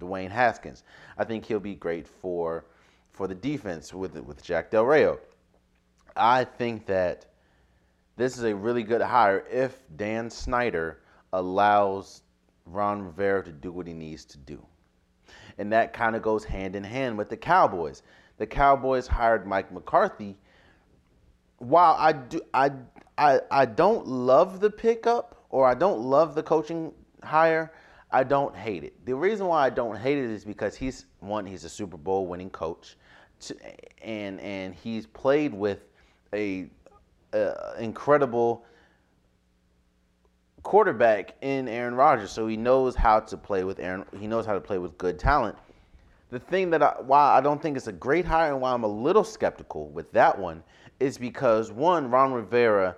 [0.00, 0.82] Dwayne Haskins.
[1.16, 2.64] I think he'll be great for
[3.12, 5.20] for the defense with with Jack Del Rio.
[6.16, 7.26] I think that
[8.16, 10.98] this is a really good hire if Dan Snyder
[11.32, 12.22] allows
[12.64, 14.66] Ron Rivera to do what he needs to do.
[15.58, 18.02] And that kind of goes hand in hand with the Cowboys.
[18.38, 20.36] The Cowboys hired Mike McCarthy
[21.58, 22.70] while I do I
[23.18, 26.92] I I don't love the pickup or I don't love the coaching
[27.22, 27.72] hire,
[28.10, 28.94] I don't hate it.
[29.06, 32.26] The reason why I don't hate it is because he's one, he's a Super Bowl
[32.26, 32.96] winning coach,
[34.02, 35.80] and and he's played with
[36.32, 36.68] a,
[37.32, 38.64] a incredible
[40.62, 44.04] quarterback in Aaron Rodgers, so he knows how to play with Aaron.
[44.18, 45.56] He knows how to play with good talent.
[46.30, 48.82] The thing that I, why I don't think it's a great hire and why I'm
[48.82, 50.62] a little skeptical with that one
[51.00, 52.96] is because one, Ron Rivera,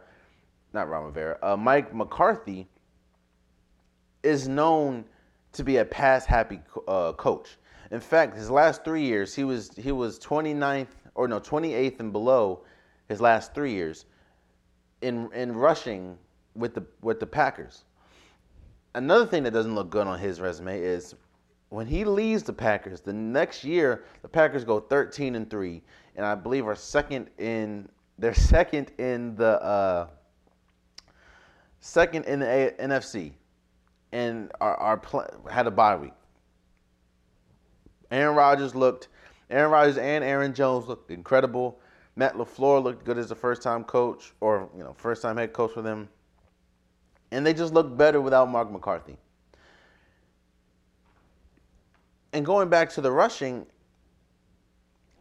[0.72, 2.68] not Ron Rivera, uh, Mike McCarthy
[4.22, 5.04] is known
[5.52, 7.56] to be a pass happy uh, coach.
[7.90, 12.12] In fact, his last three years, he was he was 29th or no 28th and
[12.12, 12.62] below
[13.08, 14.04] his last three years
[15.00, 16.18] in in rushing
[16.54, 17.84] with the with the Packers.
[18.94, 21.14] Another thing that doesn't look good on his resume is
[21.70, 25.82] when he leaves the Packers, the next year the Packers go 13 and 3
[26.18, 27.88] and I believe are second in
[28.18, 30.08] they're second in the uh,
[31.80, 33.32] second in the a- NFC
[34.12, 36.12] and are, are pl- had a bye week.
[38.10, 39.08] Aaron Rodgers looked
[39.48, 41.78] Aaron Rodgers and Aaron Jones looked incredible.
[42.16, 45.52] Matt LaFleur looked good as a first time coach or you know first time head
[45.52, 46.08] coach for them.
[47.30, 49.16] And they just looked better without Mark McCarthy.
[52.32, 53.66] And going back to the rushing,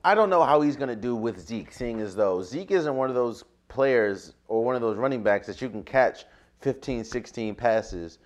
[0.07, 2.95] I don't know how he's going to do with Zeke, seeing as though Zeke isn't
[2.95, 6.23] one of those players or one of those running backs that you can catch
[6.61, 8.17] 15, 16 passes.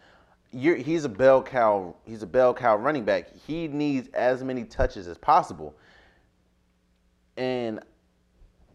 [0.52, 1.96] You're, he's a bell cow.
[2.06, 3.36] He's a bell cow running back.
[3.48, 5.76] He needs as many touches as possible.
[7.36, 7.80] And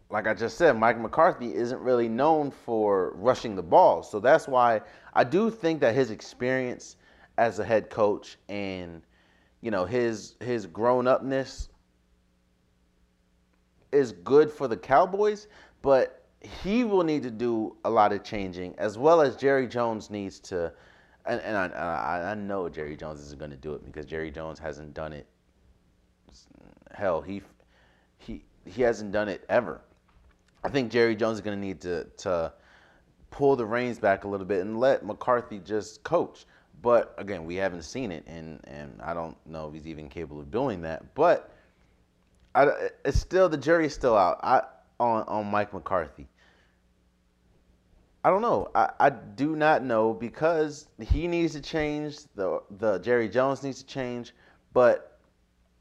[0.09, 4.03] like I just said, Mike McCarthy isn't really known for rushing the ball.
[4.03, 4.81] So that's why
[5.13, 6.97] I do think that his experience
[7.37, 9.01] as a head coach and
[9.61, 11.69] you know his his grown upness
[13.91, 15.47] is good for the Cowboys,
[15.81, 20.09] but he will need to do a lot of changing, as well as Jerry Jones
[20.09, 20.71] needs to.
[21.25, 24.31] And, and I, I, I know Jerry Jones isn't going to do it because Jerry
[24.31, 25.27] Jones hasn't done it.
[26.93, 27.41] Hell, he
[28.17, 29.81] he he hasn't done it ever.
[30.63, 32.53] I think Jerry Jones is going to need to to
[33.29, 36.45] pull the reins back a little bit and let McCarthy just coach.
[36.81, 40.41] But again, we haven't seen it, and and I don't know if he's even capable
[40.41, 41.13] of doing that.
[41.13, 41.51] But
[42.57, 44.39] I, it's still the jury's still out.
[44.41, 44.63] I
[44.99, 46.27] on on Mike McCarthy.
[48.23, 48.71] I don't know.
[48.73, 52.17] I, I do not know because he needs to change.
[52.33, 54.33] The the Jerry Jones needs to change.
[54.73, 55.19] But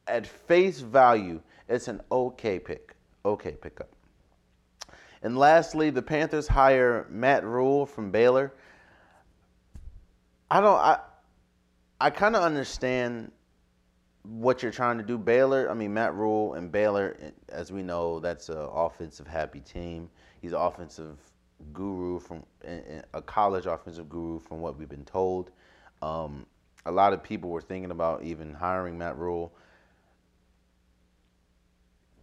[0.07, 2.95] at face value, it's an okay pick.
[3.24, 3.89] Okay pickup.
[5.22, 8.53] And lastly, the Panthers hire Matt Rhule from Baylor.
[10.51, 10.99] I don't I
[11.99, 13.33] I kind of understand
[14.29, 15.18] what you're trying to do.
[15.18, 17.16] Baylor, I mean Matt Rhule and Baylor,
[17.49, 20.09] as we know, that's an offensive happy team.
[20.41, 21.18] He's an offensive
[21.72, 22.45] guru from
[23.14, 25.51] a college offensive guru from what we've been told.
[26.03, 26.47] Um,
[26.85, 29.53] a lot of people were thinking about even hiring Matt Rhule.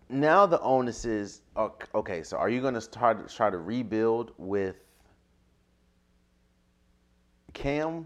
[0.09, 2.23] Now the onus is okay.
[2.23, 4.75] So are you going to start try to rebuild with
[7.53, 8.05] Cam,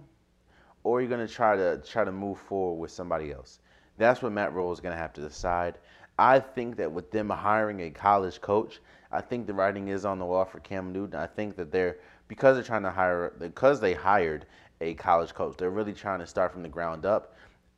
[0.83, 3.59] or are you going to try to try to move forward with somebody else?
[3.97, 5.77] That's what Matt Rhule is going to have to decide.
[6.19, 8.79] I think that with them hiring a college coach,
[9.11, 11.19] I think the writing is on the wall for Cam Newton.
[11.19, 14.45] I think that they're because they're trying to hire because they hired
[14.81, 17.35] a college coach, they're really trying to start from the ground up.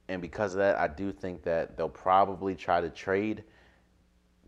[0.08, 3.44] And because of that, I do think that they'll probably try to trade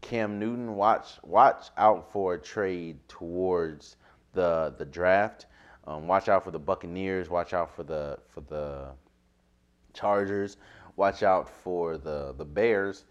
[0.01, 0.75] Cam Newton.
[0.75, 3.97] Watch watch out for a trade towards
[4.33, 5.45] the the draft.
[5.85, 7.29] Um, watch out for the Buccaneers.
[7.29, 8.89] Watch out for the for the
[9.93, 10.57] Chargers.
[10.95, 13.05] Watch out for the the Bears.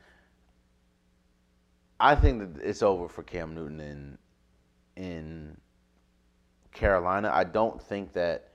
[1.99, 4.19] I think that it's over for Cam Newton in
[4.97, 5.57] in
[6.73, 7.31] Carolina.
[7.33, 8.51] I don't think that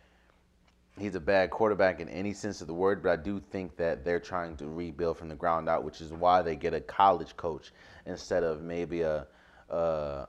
[0.98, 4.06] he's a bad quarterback in any sense of the word, but I do think that
[4.06, 7.36] they're trying to rebuild from the ground out, which is why they get a college
[7.36, 7.72] coach
[8.06, 9.28] instead of maybe a
[9.70, 10.28] a,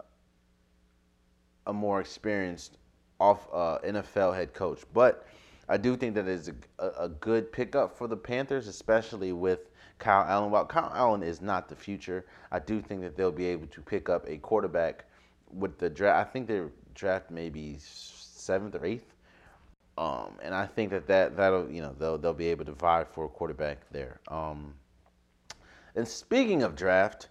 [1.66, 2.78] a more experienced
[3.20, 4.82] off uh, NFL head coach.
[4.92, 5.26] But
[5.68, 10.24] I do think that is a, a good pickup for the Panthers, especially with Kyle
[10.28, 10.50] Allen.
[10.50, 13.80] While Kyle Allen is not the future, I do think that they'll be able to
[13.80, 15.04] pick up a quarterback
[15.52, 16.28] with the draft.
[16.28, 19.12] I think their draft maybe seventh or eighth.
[19.98, 23.04] Um, and I think that, that that'll you know they'll they'll be able to vie
[23.04, 24.20] for a quarterback there.
[24.28, 24.74] Um,
[25.94, 27.28] and speaking of draft,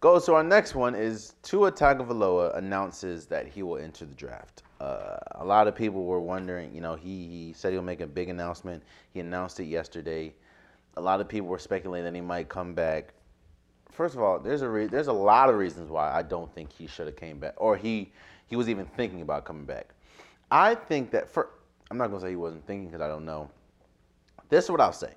[0.00, 4.62] goes So our next one is Tua Tagovailoa announces that he will enter the draft.
[4.80, 8.06] Uh, a lot of people were wondering, you know, he, he said he'll make a
[8.06, 8.82] big announcement.
[9.12, 10.32] He announced it yesterday.
[10.96, 13.12] A lot of people were speculating that he might come back.
[13.90, 16.72] First of all, there's a re- there's a lot of reasons why I don't think
[16.72, 18.12] he should have came back, or he
[18.46, 19.88] he was even thinking about coming back.
[20.52, 21.50] I think that for
[21.90, 23.50] I'm not gonna say he wasn't thinking because I don't know.
[24.50, 25.14] This is what I'll say.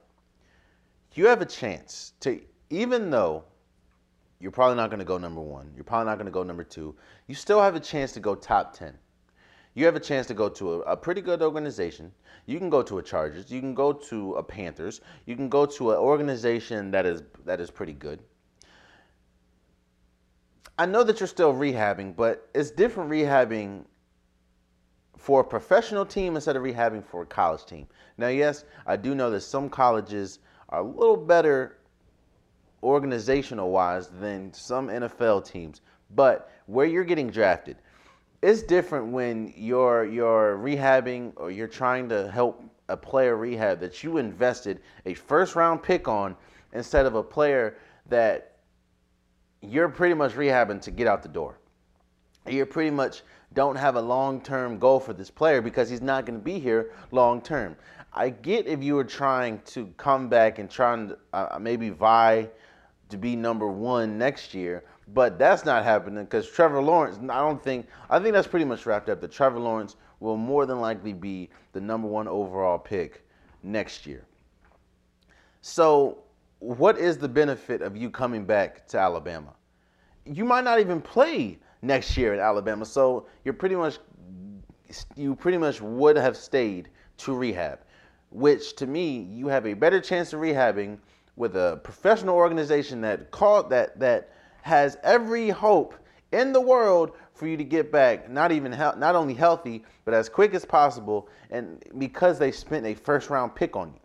[1.14, 3.44] You have a chance to, even though
[4.42, 6.96] you're probably not gonna go number one, you're probably not gonna go number two,
[7.28, 8.98] you still have a chance to go top ten
[9.74, 12.12] you have a chance to go to a, a, pretty good organization.
[12.46, 13.50] You can go to a Chargers.
[13.52, 15.02] You can go to a Panthers.
[15.26, 18.20] You can go to an organization that is that is pretty good.
[20.78, 23.86] I know that you're still rehabbing, but it's different rehabbing
[25.18, 27.88] for a professional team instead of rehabbing for a college team.
[28.18, 30.40] Now, yes, I do know that some colleges
[30.70, 31.78] are a little better
[32.84, 35.82] organizational wise than some NFL teams,
[36.16, 37.78] but where you're getting drafted,
[38.42, 44.04] it's different when you're you're rehabbing or you're trying to help a player rehab that
[44.04, 46.36] you invested a first round pick on
[46.74, 47.78] instead of a player
[48.08, 48.58] that
[49.62, 51.58] you're pretty much rehabbing to get out the door.
[52.48, 53.22] You're pretty much
[53.54, 56.60] don't have a long term goal for this player because he's not going to be
[56.60, 57.76] here long term.
[58.14, 62.50] I get if you were trying to come back and trying to uh, maybe vie
[63.12, 64.84] to be number one next year,
[65.14, 68.86] but that's not happening because Trevor Lawrence, I don't think, I think that's pretty much
[68.86, 69.22] wrapped up.
[69.22, 73.26] That Trevor Lawrence will more than likely be the number one overall pick
[73.64, 74.26] next year.
[75.62, 76.24] So,
[76.60, 79.54] what is the benefit of you coming back to Alabama?
[80.26, 83.98] You might not even play next year at Alabama, so you're pretty much
[85.16, 87.80] you pretty much would have stayed to rehab,
[88.30, 90.98] which to me you have a better chance of rehabbing
[91.36, 95.96] with a professional organization that called that that has every hope
[96.32, 100.14] in the world for you to get back not even he- not only healthy but
[100.14, 104.00] as quick as possible and because they spent a first round pick on you.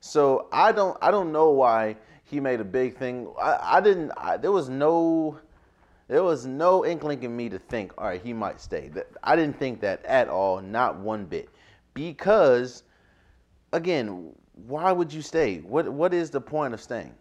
[0.00, 3.32] So i don't i don't know why he made a big thing.
[3.40, 5.38] I, I didn't I, there was no
[6.08, 8.90] there was no inkling in me to think all right he might stay.
[9.22, 11.48] I didn't think that at all not one bit.
[11.94, 12.82] Because
[13.72, 14.32] again
[14.66, 17.14] why would you stay what what is the point of staying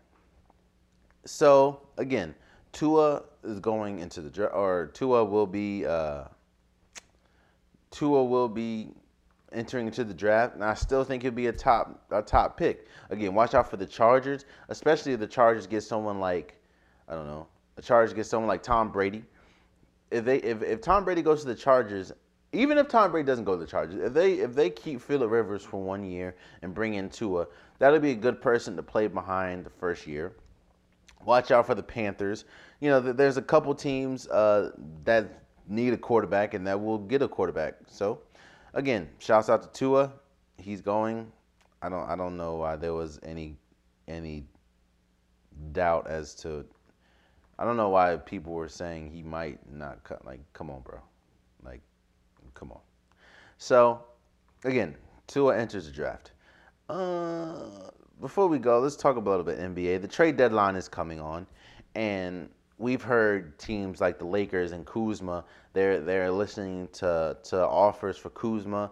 [1.26, 2.34] so again
[2.76, 6.26] Tua is going into the draft, or Tua will be uh,
[7.90, 8.92] Tua will be
[9.54, 12.88] entering into the draft, and I still think he'll be a top a top pick.
[13.12, 16.56] Again, watch out for the Chargers, especially if the Chargers get someone like
[17.08, 19.24] I don't know, the Chargers get someone like Tom Brady.
[20.12, 22.12] If they if, if Tom Brady goes to the Chargers,
[22.56, 25.30] even if Tom Brady doesn't go to the Chargers, if they if they keep Philip
[25.30, 27.48] Rivers for one year and bring in Tua,
[27.80, 30.34] that'll be a good person to play behind the first year.
[31.26, 32.46] Watch out for the Panthers.
[32.80, 34.72] You know, there's a couple teams uh,
[35.04, 37.76] that need a quarterback and that we'll get a quarterback.
[37.88, 38.20] So,
[38.74, 40.14] again, shouts out to Tua.
[40.58, 41.32] He's going.
[41.82, 43.58] I don't I don't know why there was any
[44.08, 44.46] any
[45.72, 46.66] doubt as to
[47.58, 51.00] I don't know why people were saying he might not cut like come on, bro.
[52.56, 52.80] Come on.
[53.58, 54.04] So,
[54.64, 54.96] again,
[55.28, 56.32] Tua enters the draft.
[56.90, 57.68] Uh,
[58.20, 60.02] before we go, let's talk about a little bit NBA.
[60.02, 61.46] The trade deadline is coming on,
[61.94, 65.44] and we've heard teams like the Lakers and Kuzma.
[65.74, 68.92] They're they're listening to to offers for Kuzma.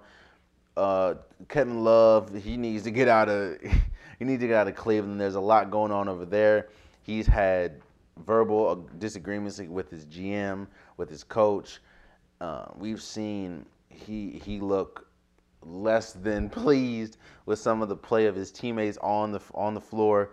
[0.76, 1.16] Uh,
[1.50, 3.58] Kevin Love, he needs to get out of
[4.20, 5.20] he needs to get out of Cleveland.
[5.20, 6.70] There's a lot going on over there.
[7.04, 7.82] He's had
[8.26, 11.80] verbal disagreements with his GM, with his coach.
[12.44, 15.08] Uh, we've seen he he look
[15.62, 17.16] less than pleased
[17.46, 20.32] with some of the play of his teammates on the on the floor.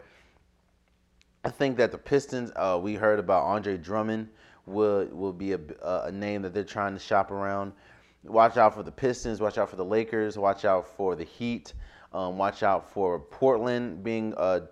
[1.45, 4.29] I think that the Pistons, uh, we heard about Andre Drummond,
[4.67, 7.73] will will be a, a name that they're trying to shop around.
[8.25, 9.41] Watch out for the Pistons.
[9.41, 10.37] Watch out for the Lakers.
[10.37, 11.75] Watch out for the Heat.
[12.13, 14.63] Um, watch out for Portland being a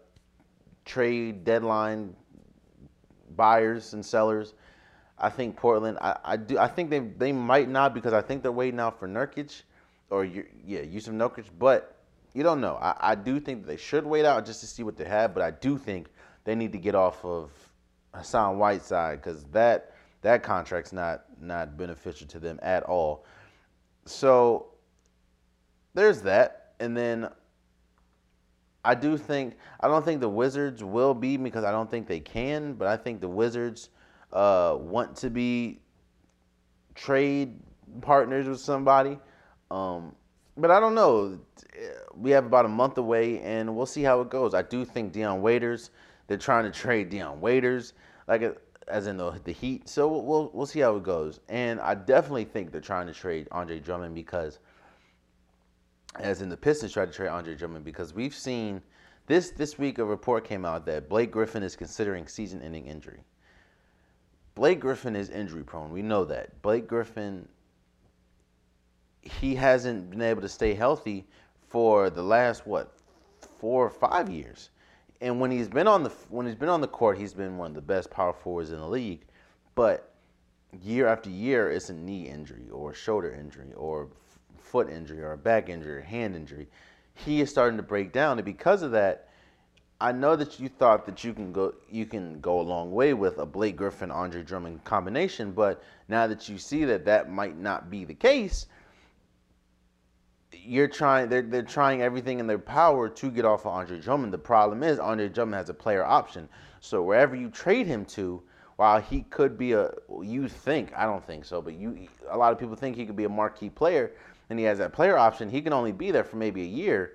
[0.85, 2.17] trade deadline
[3.37, 4.55] buyers and sellers.
[5.21, 5.99] I think Portland.
[6.01, 6.59] I, I do.
[6.59, 9.63] I think they they might not because I think they're waiting out for Nurkic,
[10.11, 11.47] or yeah, Jusuf Nurkic.
[11.59, 11.97] But
[12.35, 12.77] you don't know.
[12.81, 15.35] I, I do think they should wait out just to see what they have.
[15.35, 16.09] But I do think
[16.45, 17.51] they need to get off of
[18.15, 23.25] Hassan Whiteside because that that contract's not not beneficial to them at all.
[24.05, 24.69] So
[25.95, 27.29] there's that, and then
[28.85, 32.21] I do think I don't think the Wizards will be because I don't think they
[32.21, 33.91] can, but I think the Wizards
[34.33, 35.81] uh, want to be
[36.95, 37.59] trade
[38.01, 39.19] partners with somebody.
[39.71, 40.15] Um,
[40.57, 41.39] but I don't know.
[42.15, 44.55] We have about a month away, and we'll see how it goes.
[44.55, 45.91] I do think Dion Waiters.
[46.27, 47.95] They're trying to trade Dion Waiters,
[48.27, 48.53] like uh,
[48.89, 49.89] as in the the Heat.
[49.89, 51.41] So we'll we'll see how it goes.
[51.49, 54.59] And I definitely think they're trying to trade Andre Drummond because,
[56.17, 58.83] as in the Pistons tried to trade Andre Drummond because we've seen
[59.27, 63.21] this this week a report came out that Blake Griffin is considering season-ending injury.
[64.59, 65.93] Blake Griffin is injury prone.
[65.93, 66.61] We know that.
[66.63, 67.47] Blake Griffin
[69.23, 71.29] he hasn't been able to stay healthy
[71.69, 72.93] for the last what
[73.61, 74.71] four or five years.
[75.21, 77.69] And when he's been on the when he's been on the court, he's been one
[77.69, 79.21] of the best power forwards in the league.
[79.77, 80.13] But
[80.83, 84.09] year after year, it's a knee injury or a shoulder injury or
[84.59, 86.67] foot injury or a back injury or hand injury.
[87.15, 89.28] He is starting to break down, and because of that,
[90.01, 93.15] I know that you thought that you can go you can go a long way
[93.15, 97.59] with a Blake Griffin Andre Drummond combination, but now that you see that that might
[97.59, 98.67] not be the case,
[100.53, 104.33] you're trying they're they're trying everything in their power to get off of Andre Drummond.
[104.33, 106.49] The problem is Andre Drummond has a player option.
[106.81, 108.41] So wherever you trade him to,
[108.77, 109.91] while he could be a
[110.23, 113.17] you think, I don't think so, but you a lot of people think he could
[113.17, 114.13] be a marquee player
[114.49, 117.15] and he has that player option, he can only be there for maybe a year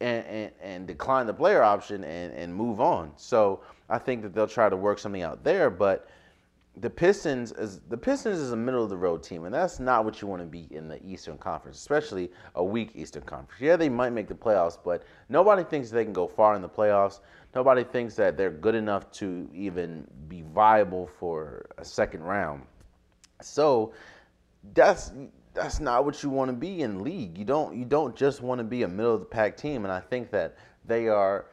[0.00, 3.10] and, and, decline the player option and, and move on.
[3.16, 5.70] So I think that they'll try to work something out there.
[5.70, 6.08] But
[6.80, 10.04] the Pistons is the Pistons is a middle of the road team, and that's not
[10.04, 13.60] what you want to be in the Eastern Conference, especially a weak Eastern Conference.
[13.60, 16.68] Yeah, they might make the playoffs, but nobody thinks they can go far in the
[16.68, 17.20] playoffs.
[17.54, 22.62] Nobody thinks that they're good enough to even be viable for a second round.
[23.42, 23.92] So
[24.74, 25.12] that's
[25.58, 27.36] that's not what you want to be in league.
[27.36, 29.92] You don't you don't just want to be a middle of the pack team, and
[29.92, 31.46] I think that they are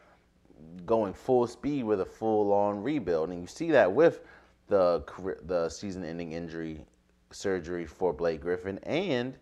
[0.84, 4.20] going full speed with a full on rebuild, and you see that with
[4.68, 5.02] the
[5.46, 6.84] the season ending injury
[7.32, 9.36] surgery for Blake Griffin, and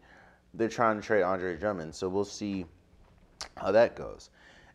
[0.55, 1.95] they're trying to trade Andre Drummond.
[1.95, 2.65] So we'll see
[3.57, 4.31] how that goes.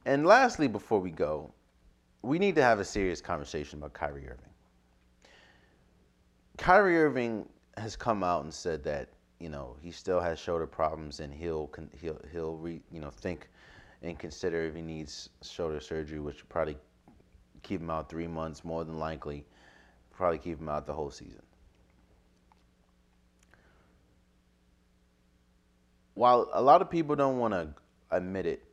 [0.06, 1.52] And lastly, before we go,
[2.22, 4.46] we need to have a serious conversation about Kyrie Irving.
[6.58, 9.10] Kyrie Irving has come out and said that
[9.40, 11.70] you know he still has shoulder problems and he'll
[12.00, 13.48] he'll he'll re, you know think
[14.02, 16.78] and consider if he needs shoulder surgery, which would probably
[17.64, 19.46] keep him out three months more than likely,
[20.12, 21.42] probably keep him out the whole season.
[26.14, 27.70] While a lot of people don't want to
[28.12, 28.64] admit it,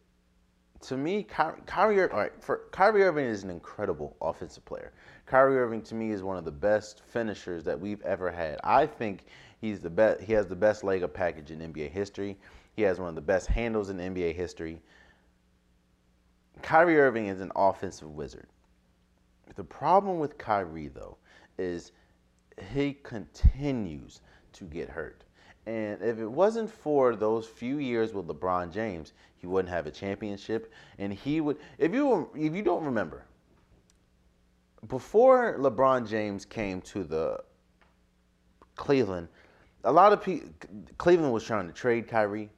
[0.83, 4.93] to me, Kyrie, Kyrie, all right, for Kyrie Irving is an incredible offensive player.
[5.25, 8.61] Kyrie Irving to me is one of the best finishers that we've ever had.
[8.62, 9.25] I think
[9.67, 10.21] He's the best.
[10.21, 12.39] He has the best layup package in NBA history.
[12.77, 14.81] He has one of the best handles in NBA history.
[16.62, 18.47] Kyrie Irving is an offensive wizard.
[19.57, 21.17] The problem with Kyrie though
[21.59, 21.91] is
[22.73, 24.21] he continues
[24.53, 25.25] to get hurt.
[25.67, 29.91] And if it wasn't for those few years with LeBron James, he wouldn't have a
[29.91, 30.73] championship.
[30.99, 33.25] And he would, if you if you don't remember,
[34.87, 37.43] before LeBron James came to the
[38.77, 39.27] Cleveland,
[39.87, 40.49] a lot of people,
[40.99, 42.51] Cleveland was trying to trade Kyrie.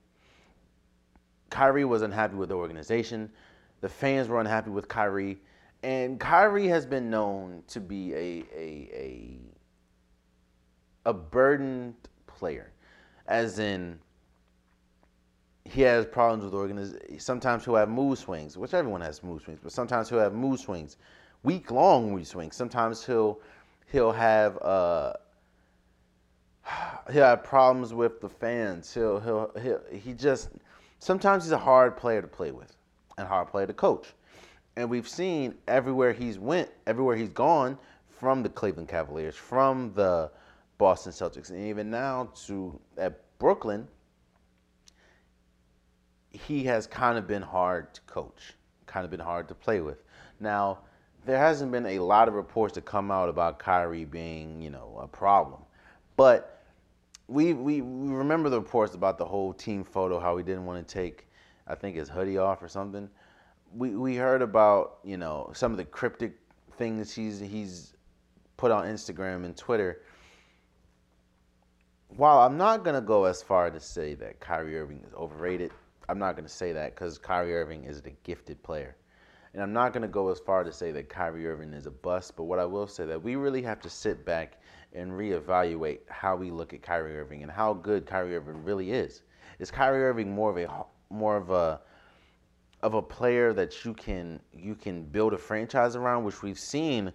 [1.51, 3.31] Kyrie was unhappy with the organization.
[3.83, 5.39] The fans were unhappy with Kyrie.
[5.83, 9.39] And Kyrie has been known to be a a a,
[11.11, 11.95] a burdened
[12.27, 12.73] player,
[13.27, 13.99] as in
[15.65, 17.21] he has problems with organization.
[17.21, 20.59] Sometimes he'll have mood swings, which everyone has mood swings, but sometimes he'll have mood
[20.59, 20.97] swings,
[21.43, 22.57] week long mood swings.
[22.57, 23.39] Sometimes he'll
[23.93, 25.13] he'll have uh
[27.13, 28.93] he'll have problems with the fans.
[28.93, 30.51] He'll he'll he'll he just
[30.99, 32.77] sometimes he's a hard player to play with
[33.17, 34.15] and hard player to coach.
[34.77, 37.77] And we've seen everywhere he's went, everywhere he's gone,
[38.09, 40.31] from the Cleveland Cavaliers, from the
[40.77, 43.89] Boston Celtics, and even now to at Brooklyn,
[46.31, 48.55] he has kind of been hard to coach,
[48.87, 50.03] kind of been hard to play with.
[50.41, 50.79] Now,
[51.25, 54.99] there hasn't been a lot of reports to come out about Kyrie being, you know,
[55.03, 55.61] a problem.
[56.17, 56.58] But
[57.29, 60.87] we, we, we remember the reports about the whole team photo, how he didn't want
[60.87, 61.29] to take,
[61.67, 63.09] I think, his hoodie off or something.
[63.75, 66.39] We, we heard about, you know, some of the cryptic
[66.79, 67.95] things he's, he's
[68.57, 70.01] put on Instagram and Twitter.
[72.17, 75.71] While I'm not going to go as far to say that Kyrie Irving is overrated,
[76.09, 78.97] I'm not going to say that because Kyrie Irving is a gifted player.
[79.53, 81.91] And I'm not going to go as far to say that Kyrie Irving is a
[81.91, 84.58] bust, but what I will say that we really have to sit back
[84.95, 89.23] and reevaluate how we look at Kyrie Irving and how good Kyrie Irving really is.
[89.59, 91.81] Is Kyrie Irving more of a more of a
[92.83, 97.13] of a player that you can you can build a franchise around, which we've seen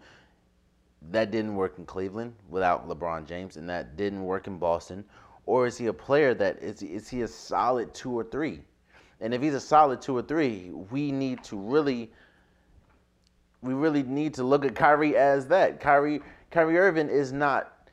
[1.11, 5.03] that didn't work in Cleveland without LeBron James, and that didn't work in Boston,
[5.45, 8.61] or is he a player that is is he a solid two or three?
[9.21, 12.11] And if he's a solid two or three, we need to really
[13.61, 15.79] we really need to look at Kyrie as that.
[15.79, 16.21] Kyrie
[16.53, 17.89] Kyrie Irving is not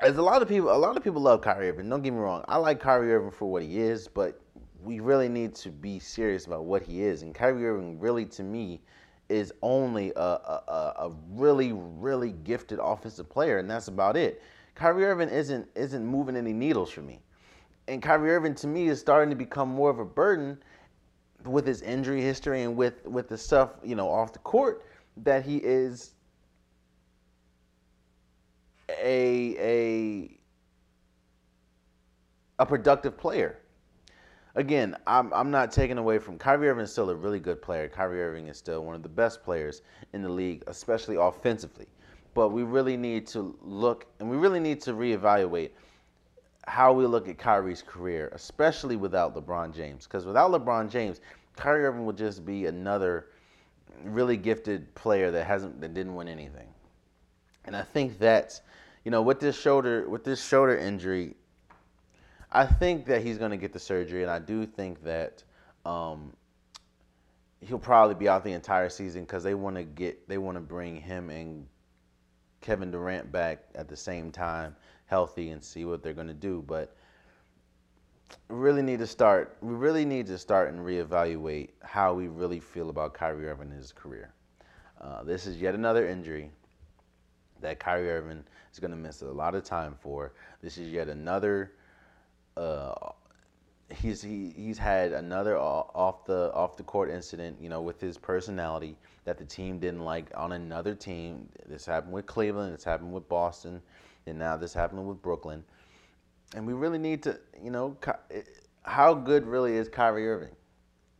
[0.00, 1.88] as a lot of people a lot of people love Kyrie Irving.
[1.88, 2.44] Don't get me wrong.
[2.46, 4.40] I like Kyrie Irving for what he is, but
[4.84, 7.22] we really need to be serious about what he is.
[7.22, 8.80] And Kyrie Irving really to me
[9.28, 14.40] is only a, a, a really, really gifted offensive player, and that's about it.
[14.76, 17.18] Kyrie Irving isn't isn't moving any needles for me.
[17.88, 20.56] And Kyrie Irving to me is starting to become more of a burden
[21.46, 24.84] with his injury history and with with the stuff you know off the court
[25.16, 26.12] that he is
[28.88, 30.38] a a
[32.58, 33.58] a productive player.
[34.54, 37.88] Again, I'm I'm not taking away from Kyrie Irving is still a really good player.
[37.88, 41.86] Kyrie Irving is still one of the best players in the league, especially offensively.
[42.34, 45.70] But we really need to look and we really need to reevaluate
[46.68, 50.06] how we look at Kyrie's career, especially without LeBron James.
[50.06, 51.20] Because without LeBron James,
[51.56, 53.28] Kyrie Irving would just be another
[54.04, 56.68] really gifted player that hasn't that didn't win anything.
[57.64, 58.60] And I think that's
[59.04, 61.34] you know with this shoulder with this shoulder injury,
[62.50, 65.42] I think that he's going to get the surgery, and I do think that
[65.84, 66.32] um,
[67.60, 70.60] he'll probably be out the entire season because they want to get they want to
[70.60, 71.66] bring him and
[72.60, 74.76] Kevin Durant back at the same time
[75.06, 76.64] healthy and see what they're going to do.
[76.66, 76.96] But
[78.48, 79.56] we really need to start.
[79.60, 83.76] We really need to start and reevaluate how we really feel about Kyrie Irving in
[83.76, 84.32] his career.
[85.00, 86.50] Uh, this is yet another injury
[87.60, 90.32] that Kyrie Irving is going to miss a lot of time for.
[90.62, 91.72] This is yet another.
[92.56, 92.94] Uh,
[93.90, 98.18] he's he, he's had another off the off the court incident, you know, with his
[98.18, 101.48] personality that the team didn't like on another team.
[101.66, 102.74] This happened with Cleveland.
[102.74, 103.80] It's happened with Boston
[104.26, 105.64] and now this happening with Brooklyn.
[106.54, 107.96] And we really need to, you know,
[108.82, 110.54] how good really is Kyrie Irving?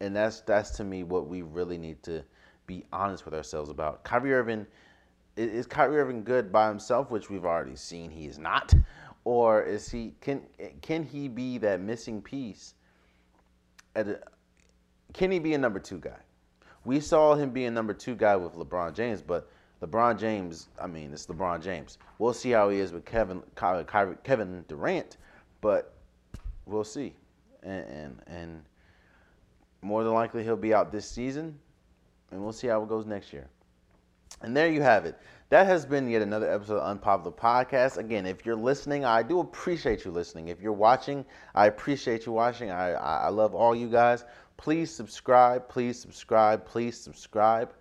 [0.01, 2.25] And that's that's to me what we really need to
[2.67, 4.05] be honest with ourselves about.
[4.05, 4.67] Kyrie Irving
[5.37, 8.75] is Kyrie Irving good by himself, which we've already seen he is not,
[9.25, 10.43] or is he can
[10.81, 12.75] can he be that missing piece?
[13.95, 14.21] At a,
[15.13, 16.19] can he be a number two guy?
[16.85, 19.49] We saw him be a number two guy with LeBron James, but
[19.83, 21.99] LeBron James, I mean, it's LeBron James.
[22.19, 25.17] We'll see how he is with Kevin Kevin Durant,
[25.61, 25.95] but
[26.67, 27.15] we'll see.
[27.63, 28.63] And, and, and
[29.83, 31.59] more than likely he'll be out this season,
[32.31, 33.49] and we'll see how it goes next year.
[34.43, 35.17] And there you have it.
[35.51, 37.99] That has been yet another episode of Unpopular Podcast.
[37.99, 40.49] Again, if you're listening, I do appreciate you listening.
[40.49, 41.25] If you're watching,
[41.55, 42.71] I appreciate you watching.
[42.71, 44.25] I, I, I love all you guys.
[44.57, 45.69] Please subscribe.
[45.69, 46.65] Please subscribe.
[46.65, 47.73] Please subscribe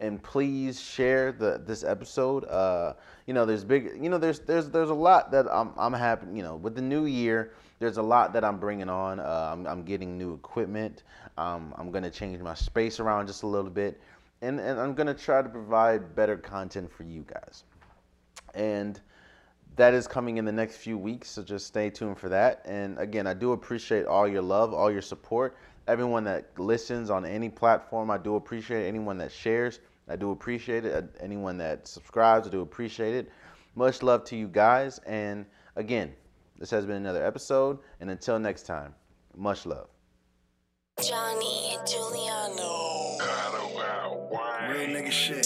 [0.00, 2.44] and please share the this episode.
[2.44, 2.94] Uh,
[3.26, 6.26] you know, there's big, you know, there's there's there's a lot that I'm I'm happy.
[6.32, 9.20] You know, with the new year, there's a lot that I'm bringing on.
[9.20, 11.02] Uh, I'm, I'm getting new equipment.
[11.36, 14.00] Um, I'm gonna change my space around just a little bit,
[14.42, 17.64] and and I'm gonna try to provide better content for you guys.
[18.54, 19.00] And
[19.76, 22.62] that is coming in the next few weeks, so just stay tuned for that.
[22.64, 25.56] And again, I do appreciate all your love, all your support.
[25.86, 28.86] Everyone that listens on any platform, I do appreciate.
[28.86, 31.16] Anyone that shares, I do appreciate it.
[31.20, 33.30] Anyone that subscribes, I do appreciate it.
[33.76, 34.98] Much love to you guys.
[35.06, 36.12] And again,
[36.58, 37.78] this has been another episode.
[38.00, 38.94] And until next time,
[39.36, 39.88] much love.
[41.00, 42.87] Johnny Giuliano.
[44.78, 45.44] Real nigga shit.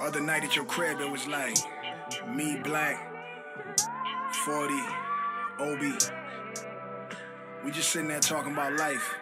[0.00, 1.56] Other night at your crib, it was like
[2.28, 2.96] me, Black,
[4.44, 4.74] 40,
[5.58, 5.92] Obi.
[7.64, 9.12] We just sitting there talking about life.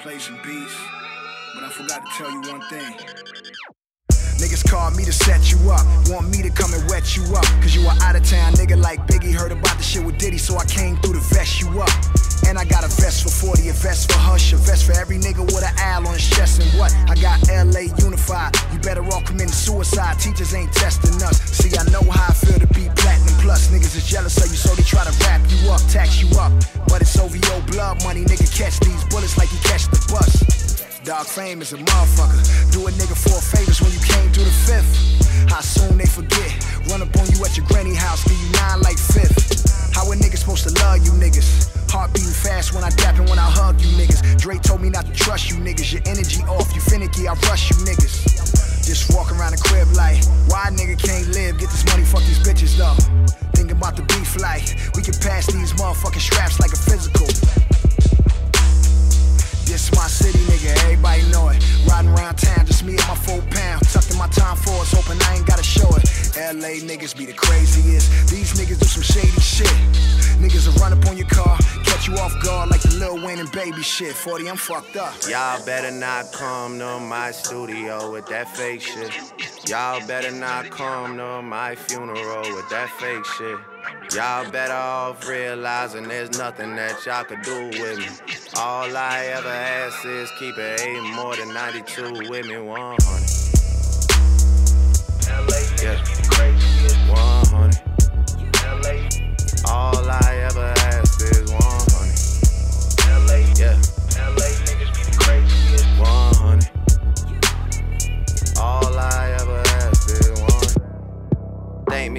[0.00, 0.74] Play some beats.
[1.54, 2.96] But I forgot to tell you one thing.
[4.38, 7.44] Niggas call me to set you up, want me to come and wet you up.
[7.60, 10.38] Cause you a out of town nigga like Biggie, heard about the shit with Diddy,
[10.38, 11.90] so I came through to vest you up.
[12.48, 15.20] And I got a vest for 40, a vest for Hush, a vest for every
[15.20, 16.64] nigga with an owl on his chest.
[16.64, 16.96] And what?
[17.04, 18.56] I got LA unified.
[18.72, 20.16] You better all commit suicide.
[20.18, 21.36] Teachers ain't testing us.
[21.52, 23.68] See, I know how I feel to be platinum plus.
[23.68, 26.48] Niggas is jealous of you, so they try to wrap you up, tax you up.
[26.88, 28.48] But it's OVO blood money, nigga.
[28.48, 30.80] Catch these bullets like you catch the bus.
[31.04, 32.72] Dog fame is a motherfucker.
[32.72, 35.52] Do a nigga four favors when you came through the fifth.
[35.52, 36.48] How soon they forget?
[36.88, 39.92] Run up on you at your granny house, give you nine like fifth.
[39.92, 41.77] How a nigga supposed to love you niggas?
[41.88, 44.38] Heart beating fast when I dap and when I hug you niggas.
[44.38, 45.92] Dre told me not to trust you niggas.
[45.92, 48.84] Your energy off, you finicky, I rush you niggas.
[48.84, 51.58] Just walk around the crib like, why nigga can't live?
[51.58, 52.96] Get this money, fuck these bitches though.
[53.52, 57.28] Thinking about the beef like, we can pass these motherfucking straps like a physical.
[59.68, 61.62] This my city, nigga, everybody know it.
[61.86, 63.82] Riding around town, just me and my full pound.
[63.92, 66.04] Tucked in my time force, hoping I ain't gotta show it.
[66.40, 68.30] LA niggas be the craziest.
[68.30, 69.68] These niggas do some shady shit.
[70.40, 73.40] Niggas will run up on your car, catch you off guard like the Lil Wayne
[73.40, 74.14] and baby shit.
[74.14, 75.12] 40, I'm fucked up.
[75.28, 79.12] Y'all better not come to my studio with that fake shit.
[79.68, 83.58] Y'all better not come to my funeral with that fake shit.
[84.14, 88.06] Y'all better off realizing there's nothing that y'all could do with me.
[88.60, 93.17] All I ever ask is keep it eight more than 92 with me 100.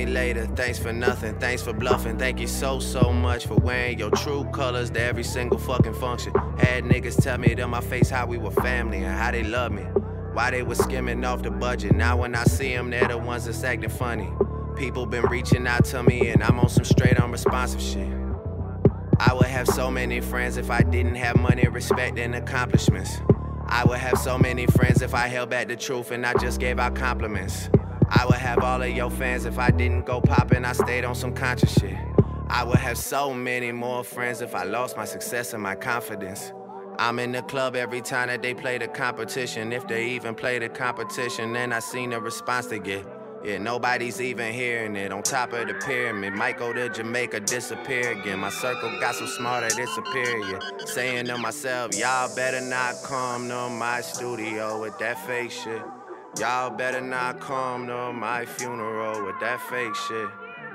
[0.06, 2.18] Me later, thanks for nothing, thanks for bluffing.
[2.18, 6.34] Thank you so, so much for wearing your true colors to every single fucking function.
[6.58, 9.74] Had niggas tell me to my face how we were family and how they love
[9.74, 9.84] me.
[10.32, 11.96] Why they was skimming off the budget.
[11.96, 14.32] Now when I see them, they're the ones that's acting funny.
[14.78, 18.08] People been reaching out to me and I'm on some straight unresponsive shit.
[19.20, 23.18] I would have so many friends if I didn't have money, respect, and accomplishments.
[23.68, 26.62] I would have so many friends if I held back the truth and I just
[26.62, 27.70] gave out compliments.
[28.12, 31.16] I would have all of your fans if I didn't go poppin', I stayed on
[31.16, 31.96] some conscious shit.
[32.50, 36.52] I would have so many more friends if I lost my success and my confidence.
[36.98, 39.72] I'm in the club every time that they play the competition.
[39.72, 43.06] If they even play the competition, then I seen the response they get.
[43.44, 45.14] Yeah, nobody's even hearing it.
[45.14, 48.40] On top of the pyramid, might go to Jamaica, disappear again.
[48.40, 50.60] My circle got so smart that it's superior.
[50.88, 55.82] Saying to myself, y'all better not come to my studio with that fake shit.
[56.38, 60.30] Y'all better not come to my funeral with that fake shit.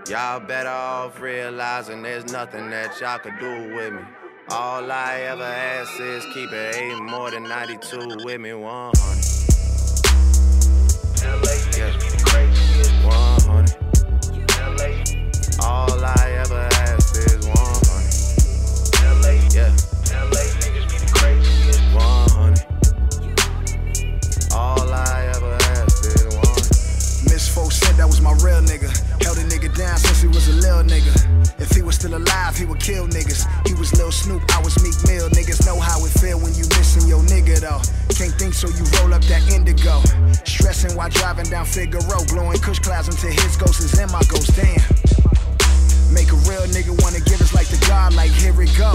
[0.09, 4.03] Y'all better off realizing there's nothing that y'all could do with me.
[4.51, 8.95] All I ever ask is keep it eight more than 92 with me 100.
[11.23, 11.41] Yeah.
[11.41, 11.64] 100.
[41.75, 42.23] Figaro.
[42.31, 44.55] Blowing kush clouds until his ghost is in my ghost.
[44.55, 44.79] Damn.
[46.15, 48.95] Make a real nigga wanna give us like the God, like here we go.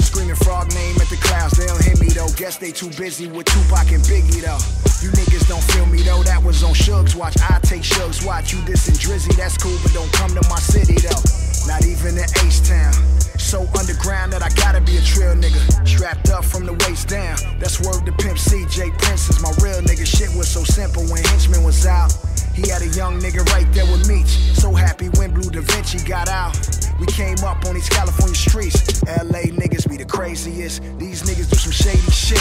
[0.00, 2.32] Screaming frog name at the clouds, they don't hear me though.
[2.40, 4.64] Guess they too busy with Tupac and Biggie though.
[5.04, 7.36] You niggas don't feel me though, that was on Suge's watch.
[7.42, 8.54] I take Suge's watch.
[8.54, 11.20] You dissing Drizzy, that's cool, but don't come to my city though.
[11.68, 13.21] Not even in H Town.
[13.52, 15.60] So underground that I gotta be a trill nigga.
[15.86, 17.36] Strapped up from the waist down.
[17.60, 20.06] That's word to Pimp C J Prince is my real nigga.
[20.06, 22.16] Shit was so simple when Henchman was out.
[22.54, 24.56] He had a young nigga right there with Meech.
[24.56, 26.56] So happy when Bleu DaVinci got out.
[26.98, 29.04] We came up on these California streets.
[29.04, 30.80] LA niggas be the craziest.
[30.96, 32.40] These niggas do some shady shit.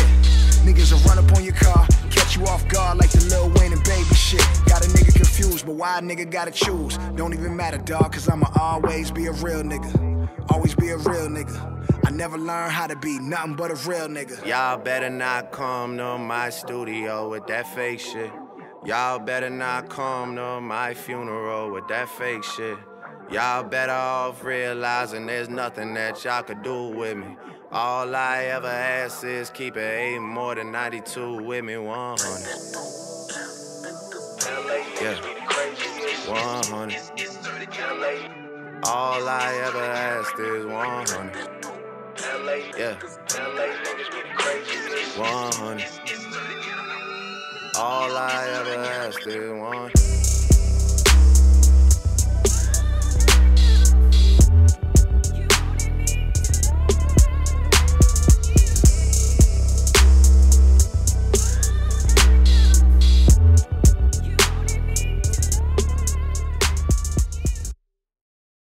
[0.64, 3.74] Niggas will run up on your car, catch you off guard like the Lil Wayne
[3.74, 4.48] and baby shit.
[4.64, 6.98] Got a nigga confused, but why a nigga gotta choose.
[7.18, 10.11] Don't even matter, dog, cause I'ma always be a real nigga.
[10.52, 12.06] Always be a real nigga.
[12.06, 14.46] I never learned how to be nothing but a real nigga.
[14.46, 18.30] Y'all better not come to my studio with that fake shit.
[18.86, 22.78] Y'all better not come to my funeral with that fake shit.
[23.32, 27.38] Y'all better off realizing there's nothing that y'all could do with me.
[27.72, 32.28] All I ever ask is keep it eight more than 92 with me 100.
[35.02, 35.16] Yeah,
[36.28, 38.41] 100.
[38.84, 41.38] All I ever asked is 100.
[42.78, 42.98] Yeah,
[45.18, 45.86] 100.
[47.78, 50.21] All I ever asked is 100.